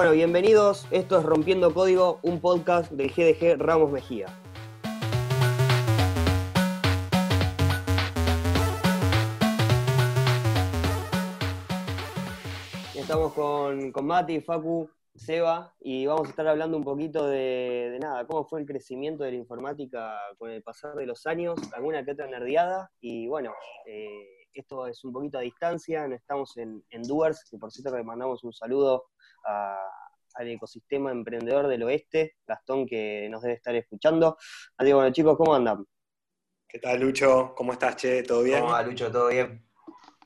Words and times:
Bueno, 0.00 0.14
bienvenidos. 0.14 0.86
Esto 0.90 1.18
es 1.18 1.26
Rompiendo 1.26 1.74
Código, 1.74 2.20
un 2.22 2.40
podcast 2.40 2.90
del 2.90 3.10
GDG 3.10 3.58
Ramos 3.58 3.92
Mejía. 3.92 4.28
Estamos 12.94 13.34
con, 13.34 13.92
con 13.92 14.06
Mati, 14.06 14.40
Facu, 14.40 14.88
Seba, 15.14 15.74
y 15.78 16.06
vamos 16.06 16.28
a 16.28 16.30
estar 16.30 16.48
hablando 16.48 16.78
un 16.78 16.84
poquito 16.84 17.26
de, 17.26 17.98
nada, 18.00 18.26
cómo 18.26 18.46
fue 18.46 18.60
el 18.60 18.66
crecimiento 18.66 19.24
de 19.24 19.32
la 19.32 19.36
informática 19.36 20.18
con 20.38 20.50
el 20.50 20.62
pasar 20.62 20.94
de 20.94 21.04
los 21.04 21.26
años, 21.26 21.60
alguna 21.74 22.02
que 22.06 22.12
otra 22.12 22.26
nerdeada, 22.26 22.90
y 23.02 23.26
bueno, 23.26 23.52
eh, 23.84 24.46
esto 24.54 24.86
es 24.86 25.04
un 25.04 25.12
poquito 25.12 25.36
a 25.36 25.42
distancia, 25.42 26.08
no 26.08 26.14
estamos 26.14 26.56
en, 26.56 26.82
en 26.88 27.02
Doers, 27.02 27.44
que 27.50 27.58
por 27.58 27.70
cierto 27.70 27.94
le 27.94 28.02
mandamos 28.02 28.42
un 28.44 28.54
saludo 28.54 29.04
a- 29.44 29.88
al 30.34 30.48
ecosistema 30.48 31.10
emprendedor 31.12 31.66
del 31.68 31.82
oeste, 31.82 32.36
Gastón 32.46 32.86
que 32.86 33.28
nos 33.30 33.42
debe 33.42 33.54
estar 33.54 33.74
escuchando. 33.74 34.36
Así 34.76 34.92
bueno 34.92 35.12
chicos, 35.12 35.36
¿cómo 35.36 35.54
andan? 35.54 35.84
¿Qué 36.66 36.78
tal, 36.78 37.00
Lucho? 37.00 37.54
¿Cómo 37.54 37.72
estás, 37.74 37.96
Che? 37.96 38.22
¿Todo 38.22 38.42
bien? 38.42 38.60
¿Cómo 38.60 38.72
va, 38.72 38.82
Lucho? 38.82 39.10
¿Todo 39.12 39.28
bien? 39.28 39.62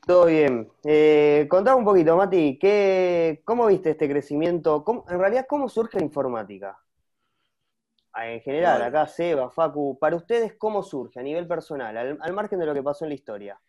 Todo 0.05 0.25
bien. 0.27 0.71
Eh, 0.83 1.47
contame 1.49 1.77
un 1.77 1.85
poquito, 1.85 2.15
Mati, 2.15 2.57
¿qué, 2.59 3.41
¿cómo 3.45 3.65
viste 3.67 3.91
este 3.91 4.07
crecimiento? 4.09 4.83
¿Cómo- 4.83 5.05
en 5.09 5.19
realidad, 5.19 5.45
¿cómo 5.49 5.67
surge 5.69 5.97
la 5.97 6.05
informática? 6.05 6.77
Ah, 8.13 8.27
En 8.31 8.41
general, 8.41 8.81
Bueno. 8.81 8.85
acá 8.87 9.07
Seba, 9.07 9.51
Facu, 9.51 9.97
para 9.99 10.15
ustedes, 10.15 10.55
¿cómo 10.57 10.81
surge 10.83 11.19
a 11.19 11.23
nivel 11.23 11.47
personal, 11.47 11.95
al, 11.97 12.17
al 12.21 12.33
margen 12.33 12.59
de 12.59 12.65
lo 12.65 12.73
que 12.73 12.81
pasó 12.83 13.05
en 13.05 13.09
la 13.09 13.15
historia? 13.15 13.61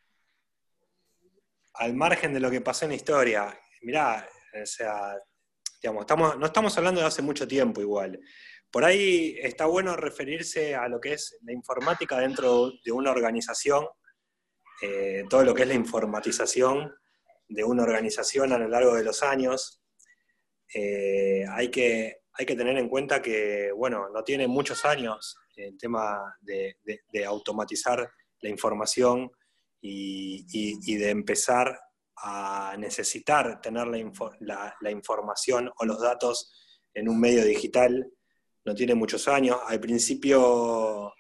Al 1.74 1.94
margen 1.94 2.34
de 2.34 2.40
lo 2.40 2.50
que 2.50 2.60
pasó 2.60 2.86
en 2.86 2.90
la 2.90 2.96
historia, 2.96 3.56
mirá, 3.82 4.28
o 4.60 4.66
sea, 4.66 5.14
no 5.92 6.46
estamos 6.46 6.76
hablando 6.78 7.00
de 7.00 7.06
hace 7.06 7.22
mucho 7.22 7.46
tiempo 7.46 7.80
igual. 7.80 8.20
Por 8.70 8.84
ahí 8.84 9.36
está 9.40 9.66
bueno 9.66 9.96
referirse 9.96 10.74
a 10.74 10.88
lo 10.88 11.00
que 11.00 11.14
es 11.14 11.38
la 11.42 11.52
informática 11.52 12.18
dentro 12.18 12.72
de 12.84 12.92
una 12.92 13.10
organización, 13.10 13.86
eh, 14.82 15.24
todo 15.30 15.44
lo 15.44 15.54
que 15.54 15.62
es 15.62 15.68
la 15.68 15.74
informatización 15.74 16.92
de 17.48 17.64
una 17.64 17.84
organización 17.84 18.52
a 18.52 18.58
lo 18.58 18.68
largo 18.68 18.94
de 18.94 19.04
los 19.04 19.22
años. 19.22 19.82
Eh, 20.74 21.44
hay, 21.48 21.70
que, 21.70 22.22
hay 22.32 22.44
que 22.44 22.56
tener 22.56 22.76
en 22.76 22.88
cuenta 22.88 23.22
que, 23.22 23.70
bueno, 23.72 24.08
no 24.12 24.24
tiene 24.24 24.48
muchos 24.48 24.84
años 24.84 25.38
el 25.54 25.78
tema 25.78 26.36
de, 26.40 26.76
automatizar 27.26 28.10
la 28.40 28.48
información 28.50 29.30
y- 29.80 30.44
y 30.52 30.96
de 30.96 31.10
empezar 31.10 31.78
a 32.16 32.74
necesitar 32.78 33.60
tener 33.60 33.86
la, 34.40 34.76
la- 34.80 34.90
información 34.90 35.70
o 35.76 35.84
los 35.84 36.00
datos 36.00 36.52
en 36.94 37.08
un 37.08 37.20
medio 37.20 37.44
digital. 37.44 38.10
No 38.64 38.74
tiene 38.74 38.94
muchos 38.94 39.28
años. 39.28 39.58
Al 39.66 39.80
principio, 39.80 41.12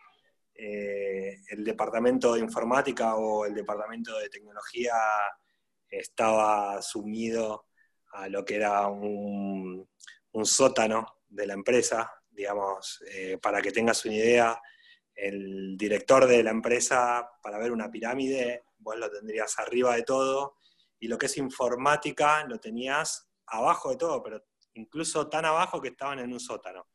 eh, 0.54 1.36
el 1.50 1.64
departamento 1.64 2.34
de 2.34 2.40
informática 2.40 3.16
o 3.16 3.44
el 3.44 3.54
departamento 3.54 4.18
de 4.18 4.28
tecnología 4.28 4.94
estaba 5.88 6.80
sumido 6.82 7.66
a 8.12 8.28
lo 8.28 8.44
que 8.44 8.56
era 8.56 8.86
un, 8.88 9.88
un 10.32 10.46
sótano 10.46 11.18
de 11.28 11.46
la 11.46 11.54
empresa. 11.54 12.10
Digamos, 12.30 13.02
eh, 13.12 13.38
para 13.40 13.60
que 13.60 13.72
tengas 13.72 14.04
una 14.04 14.14
idea, 14.14 14.60
el 15.14 15.76
director 15.76 16.26
de 16.26 16.42
la 16.42 16.50
empresa, 16.50 17.30
para 17.42 17.58
ver 17.58 17.72
una 17.72 17.90
pirámide, 17.90 18.64
vos 18.78 18.96
lo 18.96 19.10
tendrías 19.10 19.58
arriba 19.58 19.94
de 19.96 20.02
todo, 20.02 20.56
y 20.98 21.08
lo 21.08 21.18
que 21.18 21.26
es 21.26 21.36
informática 21.36 22.44
lo 22.46 22.58
tenías 22.58 23.28
abajo 23.46 23.90
de 23.90 23.96
todo, 23.96 24.22
pero 24.22 24.44
incluso 24.74 25.28
tan 25.28 25.44
abajo 25.44 25.80
que 25.80 25.88
estaban 25.88 26.18
en 26.18 26.32
un 26.32 26.40
sótano. 26.40 26.88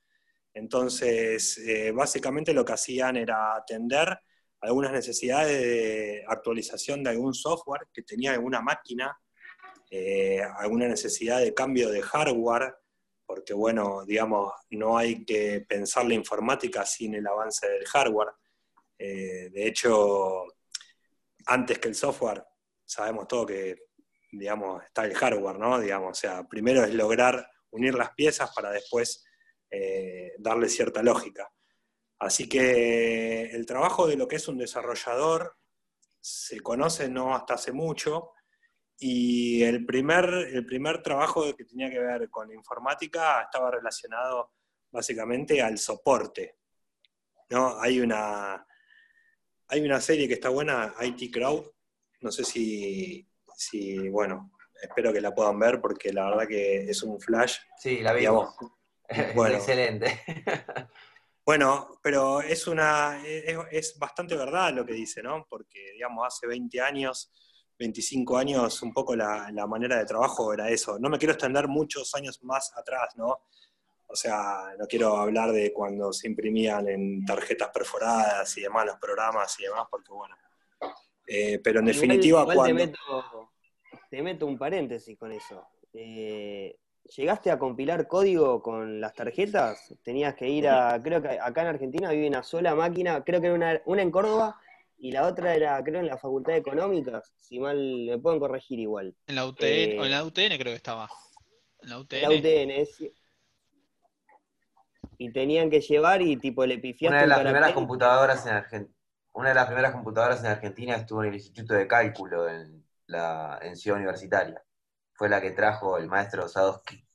Entonces, 0.54 1.58
eh, 1.60 1.92
básicamente 1.92 2.54
lo 2.54 2.66
que 2.66 2.74
hacían 2.74 3.16
era 3.16 3.56
atender 3.56 4.20
algunas 4.60 4.92
necesidades 4.92 5.60
de 5.60 6.24
actualización 6.28 7.04
de 7.04 7.12
algún 7.12 7.34
software 7.34 7.88
que 7.92 8.04
tenía 8.04 8.34
alguna 8.34 8.62
máquina, 8.62 9.18
eh, 9.90 10.42
alguna 10.58 10.88
necesidad 10.88 11.40
de 11.40 11.54
cambio 11.54 11.90
de 11.90 12.02
hardware, 12.02 12.76
porque 13.26 13.54
bueno, 13.54 14.04
digamos, 14.06 14.54
no 14.72 14.98
hay 14.98 15.26
que 15.26 15.66
pensar 15.68 16.06
la 16.06 16.14
informática 16.14 16.86
sin 16.86 17.16
el 17.16 17.26
avance 17.26 17.68
del 17.68 17.86
hardware. 17.86 18.34
Eh, 19.00 19.50
de 19.52 19.68
hecho, 19.68 20.46
antes 21.46 21.80
que 21.80 21.88
el 21.88 21.96
software, 21.96 22.44
sabemos 22.86 23.28
todo 23.28 23.46
que, 23.46 23.91
digamos, 24.32 24.84
está 24.84 25.06
el 25.06 25.14
hardware, 25.14 25.60
¿no? 25.60 25.80
Digamos, 25.80 26.12
o 26.12 26.20
sea, 26.20 26.44
primero 26.48 26.84
es 26.84 26.94
lograr 26.94 27.50
unir 27.72 27.94
las 27.96 28.12
piezas 28.14 28.54
para 28.54 28.72
después 28.72 29.26
eh, 29.70 30.34
darle 30.40 30.70
cierta 30.70 31.04
lógica. 31.04 31.52
Así 32.20 32.48
que 32.48 33.52
el 33.52 33.66
trabajo 33.66 34.08
de 34.08 34.16
lo 34.16 34.28
que 34.28 34.36
es 34.36 34.48
un 34.48 34.58
desarrollador 34.58 35.58
se 36.20 36.60
conoce 36.60 37.10
no 37.10 37.36
hasta 37.36 37.56
hace 37.56 37.72
mucho, 37.72 38.34
y 39.04 39.64
el 39.64 39.84
primer, 39.84 40.26
el 40.26 40.64
primer 40.64 41.02
trabajo 41.02 41.56
que 41.56 41.66
tenía 41.66 41.90
que 41.90 42.00
ver 42.00 42.30
con 42.30 42.54
informática 42.54 43.42
estaba 43.42 43.72
relacionado 43.72 44.52
básicamente 44.92 45.60
al 45.60 45.80
soporte. 45.80 46.58
¿no? 47.50 47.82
Hay, 47.82 48.00
una, 48.00 48.64
hay 49.70 49.82
una 49.82 50.00
serie 50.00 50.28
que 50.28 50.36
está 50.36 50.50
buena, 50.50 50.94
IT 51.02 51.34
Crowd, 51.34 51.66
no 52.20 52.32
sé 52.32 52.44
si, 52.44 53.28
si, 53.62 54.10
bueno, 54.10 54.52
espero 54.82 55.14
que 55.14 55.22
la 55.22 55.34
puedan 55.34 55.60
ver 55.60 55.80
porque 55.80 56.12
la 56.12 56.26
verdad 56.30 56.48
que 56.48 56.90
es 56.90 57.04
un 57.04 57.20
flash. 57.20 57.58
Sí, 57.78 58.00
la 58.02 58.14
vimos. 58.14 58.56
Bueno. 59.36 59.56
Excelente. 59.56 60.22
Bueno, 61.44 62.00
pero 62.04 62.40
es 62.40 62.68
una 62.68 63.20
es, 63.26 63.58
es 63.72 64.00
bastante 64.00 64.38
verdad 64.38 64.72
lo 64.74 64.86
que 64.86 64.94
dice, 64.94 65.24
¿no? 65.24 65.46
Porque, 65.50 65.92
digamos, 65.94 66.26
hace 66.26 66.46
20 66.48 66.80
años, 66.80 67.32
25 67.80 68.38
años, 68.38 68.82
un 68.84 68.94
poco 68.94 69.16
la, 69.16 69.50
la 69.52 69.66
manera 69.66 69.98
de 69.98 70.06
trabajo 70.06 70.54
era 70.54 70.70
eso. 70.70 71.00
No 71.00 71.10
me 71.10 71.18
quiero 71.18 71.34
extender 71.34 71.68
muchos 71.68 72.14
años 72.14 72.42
más 72.44 72.72
atrás, 72.78 73.16
¿no? 73.18 73.42
O 74.08 74.16
sea, 74.16 74.76
no 74.78 74.86
quiero 74.86 75.18
hablar 75.18 75.52
de 75.52 75.74
cuando 75.74 76.14
se 76.14 76.28
imprimían 76.28 76.88
en 76.88 77.26
tarjetas 77.26 77.70
perforadas 77.70 78.56
y 78.58 78.62
demás 78.62 78.86
los 78.86 78.98
programas 78.98 79.60
y 79.60 79.64
demás, 79.64 79.88
porque 79.90 80.12
bueno. 80.14 80.36
Eh, 81.26 81.60
pero 81.64 81.80
en 81.80 81.88
Igual- 81.88 81.96
definitiva, 81.96 82.42
igual 82.42 82.56
cuando. 82.56 82.78
te, 82.78 82.86
meto, 82.88 83.51
te 84.12 84.22
meto 84.22 84.46
un 84.46 84.58
paréntesis 84.58 85.18
con 85.18 85.32
eso. 85.32 85.66
Eh, 85.94 86.78
¿Llegaste 87.16 87.50
a 87.50 87.58
compilar 87.58 88.08
código 88.08 88.62
con 88.62 89.00
las 89.00 89.14
tarjetas? 89.14 89.96
Tenías 90.04 90.36
que 90.36 90.50
ir 90.50 90.68
a, 90.68 91.02
creo 91.02 91.22
que 91.22 91.40
acá 91.40 91.62
en 91.62 91.68
Argentina 91.68 92.12
vive 92.12 92.28
una 92.28 92.44
sola 92.44 92.76
máquina, 92.76 93.24
creo 93.24 93.40
que 93.40 93.48
era 93.48 93.56
una, 93.56 93.82
una 93.86 94.02
en 94.02 94.12
Córdoba 94.12 94.60
y 95.00 95.14
la 95.14 95.26
otra 95.26 95.56
era, 95.56 95.82
creo, 95.82 96.02
en 96.02 96.08
la 96.08 96.18
Facultad 96.18 96.52
de 96.54 96.60
Económicas, 96.60 97.34
si 97.38 97.58
mal 97.60 97.78
me 98.06 98.20
pueden 98.20 98.40
corregir 98.40 98.80
igual. 98.80 99.16
En 99.28 99.36
la 99.36 99.46
UTN, 99.48 99.64
Eh, 99.66 99.98
o 100.00 100.04
en 100.06 100.12
la 100.12 100.24
UTN 100.26 100.58
creo 100.58 100.74
que 100.74 100.76
estaba. 100.76 101.10
En 101.82 101.90
la 101.90 102.00
UTN. 102.00 102.22
La 102.22 102.30
UTN, 102.32 102.82
es- 102.82 103.04
Y 105.18 105.32
tenían 105.32 105.70
que 105.70 105.80
llevar 105.80 106.22
y 106.22 106.36
tipo 106.36 106.66
le 106.66 106.80
pifiaste 106.80 107.08
Una 107.08 107.18
de 107.20 107.24
un 107.24 107.30
las 107.30 107.40
primeras 107.40 107.72
computadoras 107.72 108.46
en 108.46 108.54
Argentina. 108.54 108.96
Una 109.34 109.50
de 109.50 109.56
las 109.56 109.66
primeras 109.68 109.92
computadoras 109.94 110.42
en 110.42 110.48
Argentina 110.48 110.96
estuvo 110.96 111.24
en 111.24 111.30
el 111.30 111.36
Instituto 111.36 111.74
de 111.76 111.88
Cálculo 111.88 112.50
en 112.50 112.81
la 113.12 113.60
en 113.62 113.76
Ciudad 113.76 113.98
Universitaria. 113.98 114.64
Fue 115.14 115.30
la 115.30 115.40
que 115.42 115.52
trajo 115.52 115.98
el 115.98 116.08
maestro 116.08 116.48
Sadowski. 116.48 117.06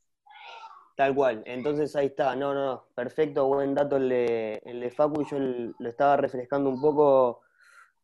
Tal 0.96 1.14
cual, 1.14 1.42
entonces 1.44 1.94
ahí 1.94 2.06
está, 2.06 2.34
no, 2.36 2.54
no, 2.54 2.64
no, 2.64 2.86
perfecto, 2.94 3.46
buen 3.46 3.74
dato 3.74 3.96
el 3.96 4.08
de, 4.08 4.62
el 4.64 4.80
de 4.80 4.90
Facu, 4.90 5.24
yo 5.26 5.36
el- 5.36 5.74
lo 5.78 5.88
estaba 5.90 6.16
refrescando 6.16 6.70
un 6.70 6.80
poco 6.80 7.42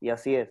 y 0.01 0.11
así 0.11 0.35
es. 0.37 0.51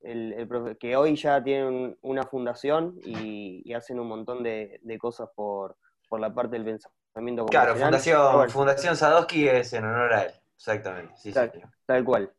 El, 0.00 0.32
el 0.32 0.48
profe- 0.48 0.76
que 0.78 0.96
hoy 0.96 1.14
ya 1.16 1.42
tienen 1.42 1.96
una 2.02 2.24
fundación 2.24 2.98
y, 3.04 3.62
y 3.64 3.72
hacen 3.74 4.00
un 4.00 4.08
montón 4.08 4.42
de, 4.42 4.80
de 4.82 4.98
cosas 4.98 5.28
por, 5.34 5.76
por 6.08 6.18
la 6.20 6.34
parte 6.34 6.58
del 6.58 6.64
pensamiento 6.64 7.46
Claro. 7.46 7.76
Fundación, 7.76 8.32
bueno, 8.34 8.50
Fundación 8.50 8.96
Sadowski 8.96 9.48
es 9.48 9.72
en 9.72 9.84
honor 9.84 10.12
a 10.12 10.22
él. 10.24 10.32
Exactamente. 10.56 11.14
Sí, 11.16 11.32
Tal- 11.32 12.04
cual. 12.04 12.32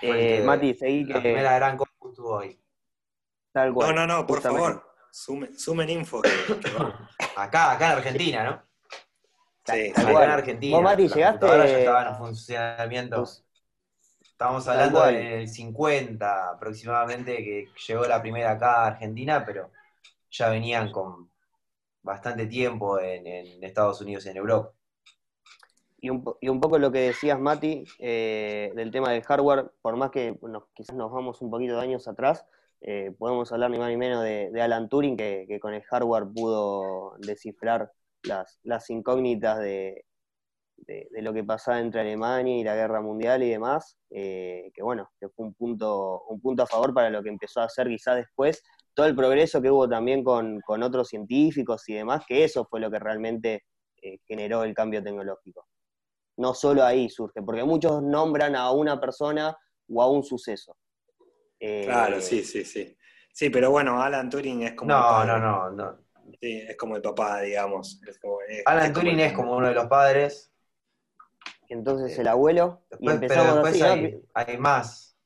Eh, 0.00 0.38
que- 0.38 0.42
Mati, 0.44 0.74
seguí 0.74 1.04
La 1.04 1.14
que 1.16 1.20
primera 1.20 1.54
gran 1.56 1.76
compu 1.76 2.08
estuvo 2.10 2.30
hoy. 2.36 2.58
Tal 3.56 3.72
cual. 3.72 3.94
No, 3.94 4.06
no, 4.06 4.18
no, 4.18 4.26
por 4.26 4.36
justamente. 4.36 4.62
favor, 4.62 4.92
sumen, 5.10 5.58
sumen 5.58 5.88
info. 5.90 6.20
Acá, 7.36 7.72
acá 7.72 7.86
en 7.92 7.98
Argentina, 7.98 8.44
¿no? 8.44 8.62
Sí, 9.64 9.92
Tal 9.94 10.08
Acá 10.08 10.24
en 10.24 10.30
Argentina. 10.30 10.76
Vos, 10.76 10.84
Mati, 10.84 11.02
llegaste- 11.08 11.38
computadoras 11.40 11.70
ya 11.70 11.78
estaban 11.78 12.06
en 12.08 12.16
funcionamiento. 12.16 13.16
Pues, 13.16 13.42
Estamos 14.20 14.68
hablando 14.68 15.02
del 15.06 15.48
50 15.48 16.50
aproximadamente 16.50 17.36
que 17.38 17.68
llegó 17.88 18.04
la 18.04 18.20
primera 18.20 18.50
acá 18.52 18.82
a 18.82 18.86
Argentina, 18.88 19.42
pero 19.46 19.70
ya 20.30 20.50
venían 20.50 20.92
con 20.92 21.30
bastante 22.02 22.46
tiempo 22.46 22.98
en, 23.00 23.26
en 23.26 23.64
Estados 23.64 24.02
Unidos 24.02 24.26
y 24.26 24.28
en 24.28 24.36
Europa. 24.36 24.72
Y 25.98 26.10
un, 26.10 26.22
y 26.42 26.50
un 26.50 26.60
poco 26.60 26.78
lo 26.78 26.92
que 26.92 26.98
decías, 27.00 27.40
Mati, 27.40 27.84
eh, 27.98 28.70
del 28.76 28.90
tema 28.90 29.10
del 29.12 29.22
hardware, 29.22 29.72
por 29.80 29.96
más 29.96 30.10
que 30.10 30.32
bueno, 30.32 30.68
quizás 30.74 30.94
nos 30.94 31.10
vamos 31.10 31.40
un 31.40 31.50
poquito 31.50 31.74
de 31.76 31.82
años 31.82 32.06
atrás, 32.06 32.44
eh, 32.80 33.12
podemos 33.18 33.50
hablar 33.52 33.70
ni 33.70 33.78
más 33.78 33.90
ni 33.90 33.96
menos 33.96 34.22
de, 34.22 34.60
Alan 34.60 34.88
Turing, 34.88 35.16
que, 35.16 35.58
con 35.60 35.74
el 35.74 35.82
hardware 35.82 36.26
pudo 36.32 37.16
descifrar 37.18 37.90
las, 38.22 38.90
incógnitas 38.90 39.58
de, 39.58 40.04
lo 41.20 41.32
que 41.32 41.44
pasaba 41.44 41.80
entre 41.80 42.02
Alemania 42.02 42.56
y 42.56 42.64
la 42.64 42.74
guerra 42.74 43.00
mundial 43.00 43.42
y 43.42 43.50
demás, 43.50 43.96
eh, 44.10 44.70
que 44.74 44.82
bueno, 44.82 45.10
que 45.18 45.28
fue 45.30 45.46
un 45.46 45.54
punto, 45.54 46.22
un 46.28 46.40
punto 46.40 46.62
a 46.62 46.66
favor 46.66 46.92
para 46.92 47.10
lo 47.10 47.22
que 47.22 47.30
empezó 47.30 47.60
a 47.60 47.64
hacer 47.64 47.88
quizás 47.88 48.16
después, 48.16 48.62
todo 48.94 49.06
el 49.06 49.14
progreso 49.14 49.60
que 49.60 49.70
hubo 49.70 49.88
también 49.88 50.24
con, 50.24 50.62
otros 50.82 51.08
científicos 51.08 51.88
y 51.88 51.94
demás, 51.94 52.24
que 52.26 52.44
eso 52.44 52.66
fue 52.66 52.80
lo 52.80 52.90
que 52.90 52.98
realmente 52.98 53.64
eh, 54.02 54.18
generó 54.26 54.64
el 54.64 54.74
cambio 54.74 55.02
tecnológico. 55.02 55.66
No 56.38 56.54
solo 56.54 56.84
ahí 56.84 57.08
surge, 57.08 57.42
porque 57.42 57.64
muchos 57.64 58.02
nombran 58.02 58.56
a 58.56 58.70
una 58.70 59.00
persona 59.00 59.56
o 59.88 60.02
a 60.02 60.10
un 60.10 60.22
suceso. 60.22 60.76
Claro, 61.58 62.20
sí, 62.20 62.42
sí, 62.44 62.64
sí. 62.64 62.96
Sí, 63.32 63.50
pero 63.50 63.70
bueno, 63.70 64.00
Alan 64.02 64.30
Turing 64.30 64.62
es 64.62 64.72
como... 64.72 64.90
No, 64.92 65.24
no, 65.24 65.38
no, 65.38 65.70
no. 65.70 65.98
Sí, 66.40 66.64
es 66.68 66.76
como 66.76 66.96
el 66.96 67.02
papá, 67.02 67.40
digamos. 67.40 68.00
Alan 68.64 68.92
Turing 68.92 69.20
es 69.20 69.32
como 69.32 69.56
uno 69.56 69.68
de 69.68 69.74
los 69.74 69.86
padres. 69.86 70.50
Entonces 71.68 72.18
el 72.18 72.28
abuelo. 72.28 72.82
y 72.98 73.10
empezamos 73.10 73.60
pero 73.62 73.88
después 73.88 74.22
hay, 74.34 74.56
más. 74.58 75.16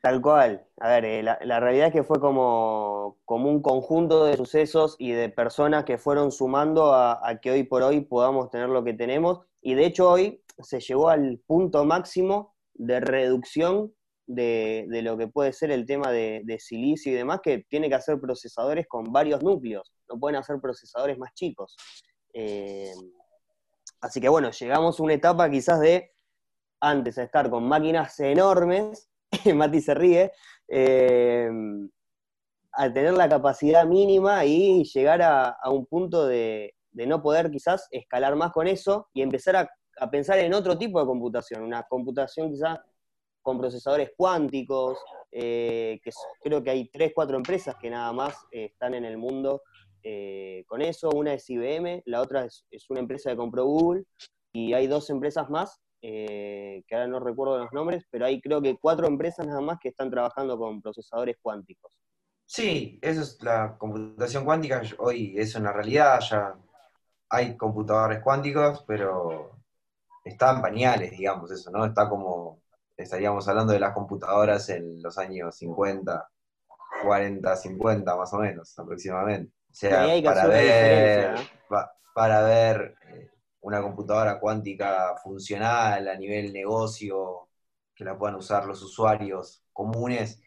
Tal 0.00 0.20
cual. 0.20 0.66
A 0.78 0.88
ver, 0.88 1.04
eh, 1.04 1.22
la, 1.22 1.60
realidad 1.60 1.88
es 1.88 1.92
que 1.92 2.02
fue 2.02 2.20
como, 2.20 3.18
como 3.24 3.50
un 3.50 3.60
conjunto 3.62 4.24
de 4.24 4.36
sucesos 4.36 4.96
y 4.98 5.12
de 5.12 5.28
personas 5.28 5.84
que 5.84 5.98
fueron 5.98 6.32
sumando 6.32 6.94
a, 6.94 7.38
que 7.42 7.50
hoy 7.50 7.64
por 7.64 7.82
hoy 7.82 8.00
podamos 8.00 8.50
tener 8.50 8.68
lo 8.68 8.82
que 8.82 8.94
tenemos. 8.94 9.40
Y 9.60 9.74
de 9.74 9.86
hecho 9.86 10.10
hoy 10.10 10.42
se 10.58 10.80
llegó 10.80 11.10
al 11.10 11.38
punto 11.46 11.84
máximo 11.84 12.56
de 12.74 13.00
reducción 13.00 13.94
de, 14.34 15.00
lo 15.02 15.16
que 15.16 15.28
puede 15.28 15.52
ser 15.52 15.70
el 15.70 15.86
tema 15.86 16.10
de, 16.10 16.56
silicio 16.58 17.12
y 17.12 17.14
demás, 17.16 17.40
que 17.42 17.64
tiene 17.68 17.88
que 17.88 17.96
hacer 17.96 18.20
procesadores 18.20 18.86
con 18.86 19.04
varios 19.04 19.42
núcleos, 19.42 19.92
no 20.08 20.18
pueden 20.18 20.36
hacer 20.36 20.60
procesadores 20.60 21.18
más 21.18 21.34
chicos. 21.34 21.76
Eh, 22.32 22.92
así 24.00 24.20
que 24.20 24.28
bueno, 24.28 24.50
llegamos 24.50 24.98
a 24.98 25.02
una 25.02 25.14
etapa 25.14 25.50
quizás 25.50 25.80
de 25.80 26.12
antes 26.80 27.16
de 27.16 27.24
estar 27.24 27.50
con 27.50 27.64
máquinas 27.64 28.18
enormes, 28.20 29.10
Mati 29.54 29.80
se 29.80 29.94
ríe, 29.94 30.32
eh, 30.68 31.50
al 32.72 32.94
tener 32.94 33.14
la 33.14 33.28
capacidad 33.28 33.84
mínima 33.84 34.44
y 34.44 34.84
llegar 34.84 35.22
a, 35.22 35.56
un 35.70 35.86
punto 35.86 36.26
de, 36.26 36.74
no 36.92 37.20
poder 37.20 37.50
quizás 37.50 37.88
escalar 37.90 38.36
más 38.36 38.52
con 38.52 38.68
eso 38.68 39.08
y 39.12 39.22
empezar 39.22 39.56
a, 39.56 39.68
a, 39.98 40.10
pensar 40.10 40.38
en 40.38 40.54
otro 40.54 40.78
tipo 40.78 41.00
de 41.00 41.06
computación, 41.06 41.62
una 41.62 41.82
computación 41.82 42.50
quizás 42.50 42.78
con 43.42 43.58
procesadores 43.58 44.12
cuánticos, 44.16 44.98
eh, 45.32 46.00
que 46.02 46.10
creo 46.42 46.62
que 46.62 46.70
hay 46.70 46.88
tres, 46.88 47.12
cuatro 47.14 47.36
empresas 47.36 47.76
que 47.76 47.90
nada 47.90 48.12
más 48.12 48.34
eh, 48.50 48.66
están 48.66 48.94
en 48.94 49.04
el 49.04 49.16
mundo 49.16 49.62
eh, 50.02 50.64
con 50.66 50.82
eso. 50.82 51.10
Una 51.10 51.34
es 51.34 51.48
IBM, 51.48 52.02
la 52.06 52.20
otra 52.20 52.44
es, 52.44 52.64
una 52.88 53.00
empresa 53.00 53.30
que 53.30 53.36
compró 53.36 53.64
Google, 53.64 54.04
y 54.52 54.72
hay 54.72 54.86
dos 54.86 55.10
empresas 55.10 55.48
más, 55.48 55.80
que 56.00 56.82
ahora 56.92 57.06
no 57.06 57.20
recuerdo 57.20 57.58
los 57.58 57.72
nombres, 57.72 58.04
pero 58.10 58.24
hay 58.24 58.40
creo 58.40 58.62
que 58.62 58.78
cuatro 58.78 59.06
empresas 59.06 59.46
nada 59.46 59.60
más 59.60 59.78
que 59.78 59.90
están 59.90 60.10
trabajando 60.10 60.58
con 60.58 60.80
procesadores 60.80 61.36
cuánticos. 61.42 61.92
Sí, 62.46 62.98
eso 63.02 63.20
es 63.20 63.40
la 63.42 63.76
computación 63.78 64.44
cuántica, 64.44 64.82
hoy 64.98 65.34
es 65.36 65.54
una 65.54 65.72
realidad, 65.72 66.18
ya 66.20 66.54
hay 67.28 67.56
computadores 67.56 68.20
cuánticos, 68.22 68.82
pero 68.88 69.60
están 70.24 70.60
pañales, 70.60 71.12
digamos, 71.12 71.50
eso, 71.52 71.70
¿no? 71.70 71.84
Está 71.84 72.08
como 72.08 72.60
estaríamos 73.02 73.46
hablando 73.48 73.72
de 73.72 73.80
las 73.80 73.92
computadoras 73.92 74.68
en 74.68 75.02
los 75.02 75.18
años 75.18 75.56
50, 75.56 76.28
40, 77.02 77.56
50 77.56 78.16
más 78.16 78.32
o 78.32 78.38
menos 78.38 78.78
aproximadamente. 78.78 79.52
O 79.70 79.74
sea, 79.74 80.06
para 80.22 80.46
ver, 80.46 81.34
para 82.14 82.42
ver 82.42 82.96
eh, 83.08 83.30
una 83.60 83.80
computadora 83.82 84.40
cuántica 84.40 85.14
funcional 85.22 86.08
a 86.08 86.16
nivel 86.16 86.52
negocio, 86.52 87.48
que 87.94 88.04
la 88.04 88.18
puedan 88.18 88.36
usar 88.36 88.66
los 88.66 88.82
usuarios 88.82 89.62
comunes. 89.72 90.42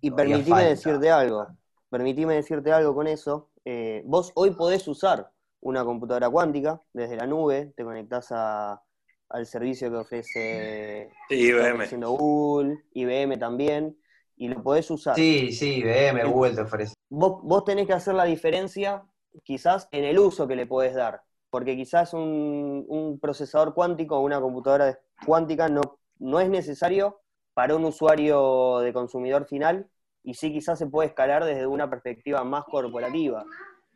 Y 0.00 0.10
permitime 0.10 0.64
decirte 0.64 1.10
algo, 1.10 1.46
permitime 1.88 2.34
decirte 2.34 2.72
algo 2.72 2.94
con 2.94 3.06
eso. 3.06 3.50
Eh, 3.64 4.02
vos 4.06 4.32
hoy 4.34 4.50
podés 4.52 4.88
usar 4.88 5.30
una 5.60 5.84
computadora 5.84 6.30
cuántica 6.30 6.80
desde 6.92 7.16
la 7.16 7.26
nube, 7.26 7.72
te 7.76 7.84
conectás 7.84 8.28
a, 8.30 8.82
al 9.30 9.46
servicio 9.46 9.90
que 9.90 9.96
ofrece 9.96 11.10
IBM. 11.30 11.86
Google, 12.04 12.84
IBM 12.92 13.38
también, 13.38 13.96
y 14.36 14.48
lo 14.48 14.62
podés 14.62 14.90
usar. 14.90 15.14
Sí, 15.14 15.52
sí, 15.52 15.76
IBM, 15.76 16.24
Google 16.24 16.54
te 16.54 16.60
ofrece. 16.62 16.94
Vos, 17.08 17.40
vos 17.42 17.64
tenés 17.64 17.86
que 17.86 17.92
hacer 17.92 18.14
la 18.14 18.24
diferencia 18.24 19.04
quizás 19.44 19.88
en 19.92 20.04
el 20.04 20.18
uso 20.18 20.48
que 20.48 20.56
le 20.56 20.66
podés 20.66 20.94
dar, 20.94 21.22
porque 21.48 21.76
quizás 21.76 22.12
un, 22.12 22.84
un 22.88 23.20
procesador 23.20 23.74
cuántico 23.74 24.16
o 24.16 24.20
una 24.20 24.40
computadora 24.40 24.98
cuántica 25.24 25.68
no, 25.68 25.98
no 26.18 26.40
es 26.40 26.48
necesario 26.48 27.20
para 27.54 27.76
un 27.76 27.84
usuario 27.84 28.80
de 28.80 28.92
consumidor 28.92 29.46
final, 29.46 29.88
y 30.22 30.34
sí 30.34 30.52
quizás 30.52 30.78
se 30.78 30.86
puede 30.86 31.08
escalar 31.08 31.44
desde 31.44 31.66
una 31.66 31.88
perspectiva 31.88 32.44
más 32.44 32.64
corporativa. 32.64 33.44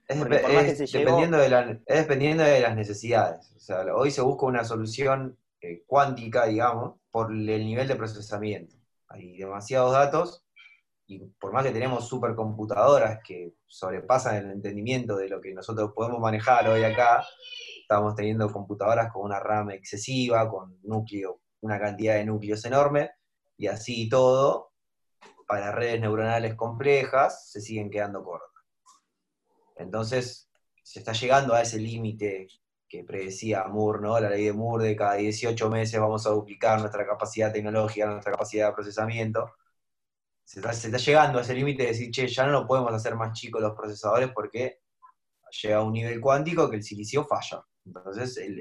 Es, 0.06 0.92
dependiendo 0.92 1.38
de 1.38 1.80
es 1.86 1.98
dependiendo 2.00 2.44
de 2.44 2.60
las 2.60 2.76
necesidades. 2.76 3.52
O 3.56 3.60
sea, 3.60 3.84
hoy 3.94 4.10
se 4.10 4.20
busca 4.20 4.46
una 4.46 4.64
solución 4.64 5.38
eh, 5.60 5.82
cuántica, 5.86 6.46
digamos, 6.46 7.00
por 7.10 7.32
el 7.32 7.46
nivel 7.64 7.88
de 7.88 7.96
procesamiento. 7.96 8.76
Hay 9.08 9.36
demasiados 9.36 9.92
datos 9.92 10.44
y 11.06 11.20
por 11.40 11.52
más 11.52 11.64
que 11.64 11.72
tenemos 11.72 12.08
supercomputadoras 12.08 13.20
que 13.26 13.54
sobrepasan 13.66 14.36
el 14.36 14.50
entendimiento 14.50 15.16
de 15.16 15.28
lo 15.28 15.40
que 15.40 15.52
nosotros 15.52 15.92
podemos 15.94 16.20
manejar 16.20 16.68
hoy 16.68 16.82
acá, 16.82 17.24
estamos 17.80 18.14
teniendo 18.14 18.50
computadoras 18.50 19.12
con 19.12 19.24
una 19.24 19.40
RAM 19.40 19.70
excesiva, 19.70 20.48
con 20.48 20.78
núcleo, 20.82 21.40
una 21.60 21.78
cantidad 21.78 22.14
de 22.14 22.24
núcleos 22.24 22.64
enorme, 22.64 23.10
y 23.56 23.66
así 23.66 24.08
todo, 24.08 24.72
para 25.46 25.72
redes 25.72 26.00
neuronales 26.00 26.54
complejas, 26.54 27.50
se 27.50 27.60
siguen 27.60 27.90
quedando 27.90 28.24
cortas. 28.24 28.53
Entonces, 29.76 30.49
se 30.82 30.99
está 31.00 31.12
llegando 31.12 31.55
a 31.55 31.62
ese 31.62 31.79
límite 31.79 32.49
que 32.88 33.05
predecía 33.05 33.65
Moore, 33.65 34.00
¿no? 34.03 34.21
La 34.21 34.31
ley 34.31 34.44
de 34.44 34.53
Moore 34.53 34.87
de 34.87 34.97
cada 34.97 35.15
18 35.15 35.69
meses 35.71 36.00
vamos 36.00 36.26
a 36.26 36.31
duplicar 36.31 36.81
nuestra 36.81 37.06
capacidad 37.06 37.53
tecnológica, 37.53 38.06
nuestra 38.06 38.32
capacidad 38.32 38.69
de 38.69 38.75
procesamiento. 38.75 39.53
Se 40.44 40.61
está, 40.61 40.99
llegando 40.99 41.38
a 41.38 41.43
ese 41.43 41.55
límite 41.55 41.85
de 41.85 41.88
decir, 41.91 42.11
che, 42.11 42.29
ya 42.29 42.47
no 42.47 42.53
lo 42.53 42.67
podemos 42.67 42.93
hacer 42.93 43.15
más 43.17 43.32
chicos 43.32 43.62
los 43.62 43.75
procesadores 43.75 44.31
porque 44.32 44.81
llega 45.62 45.76
a 45.78 45.83
un 45.83 45.93
nivel 45.93 46.21
cuántico 46.21 46.69
que 46.71 46.76
el 46.76 46.83
silicio 46.83 47.25
falla. 47.25 47.64
Entonces, 47.85 48.37
el, 48.37 48.61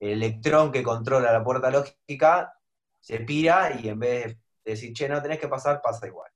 el 0.00 0.10
electrón 0.12 0.72
que 0.72 0.82
controla 0.82 1.32
la 1.32 1.44
puerta 1.44 1.70
lógica 1.70 2.54
se 3.00 3.20
pira 3.20 3.78
y 3.80 3.88
en 3.88 3.98
vez 3.98 4.26
de 4.64 4.70
decir, 4.72 4.92
che, 4.92 5.08
no 5.08 5.20
tenés 5.20 5.38
que 5.38 5.48
pasar, 5.48 5.80
pasa 5.82 6.06
igual. 6.06 6.30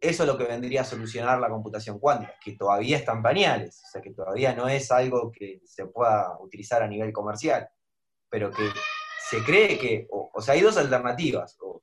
Eso 0.00 0.22
es 0.22 0.26
lo 0.26 0.38
que 0.38 0.44
vendría 0.44 0.80
a 0.80 0.84
solucionar 0.84 1.38
la 1.38 1.50
computación 1.50 1.98
cuántica, 1.98 2.34
que 2.42 2.52
todavía 2.52 2.96
están 2.96 3.22
pañales, 3.22 3.82
o 3.84 3.90
sea, 3.90 4.00
que 4.00 4.14
todavía 4.14 4.54
no 4.54 4.66
es 4.66 4.90
algo 4.90 5.30
que 5.30 5.60
se 5.66 5.86
pueda 5.86 6.38
utilizar 6.40 6.82
a 6.82 6.88
nivel 6.88 7.12
comercial, 7.12 7.68
pero 8.30 8.50
que 8.50 8.66
se 9.28 9.44
cree 9.44 9.78
que, 9.78 10.08
o, 10.10 10.40
sea, 10.40 10.54
hay 10.54 10.62
dos 10.62 10.78
alternativas, 10.78 11.58
o, 11.60 11.82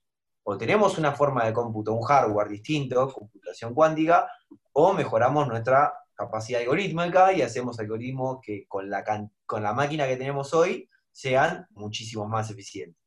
tenemos 0.57 0.97
una 0.97 1.12
forma 1.12 1.45
de 1.45 1.53
cómputo, 1.53 1.93
un 1.93 2.01
hardware 2.01 2.47
distinto, 2.47 3.13
computación 3.13 3.75
cuántica, 3.75 4.27
o 4.71 4.93
mejoramos 4.93 5.47
nuestra 5.47 5.93
capacidad 6.15 6.62
algorítmica 6.62 7.33
y 7.33 7.41
hacemos 7.43 7.79
algoritmos 7.79 8.39
que 8.41 8.65
con 8.67 8.89
la, 8.89 9.03
con 9.45 9.62
la 9.62 9.74
máquina 9.74 10.07
que 10.07 10.17
tenemos 10.17 10.53
hoy 10.53 10.89
sean 11.12 11.67
muchísimo 11.71 12.25
más 12.25 12.50
eficientes. 12.50 13.00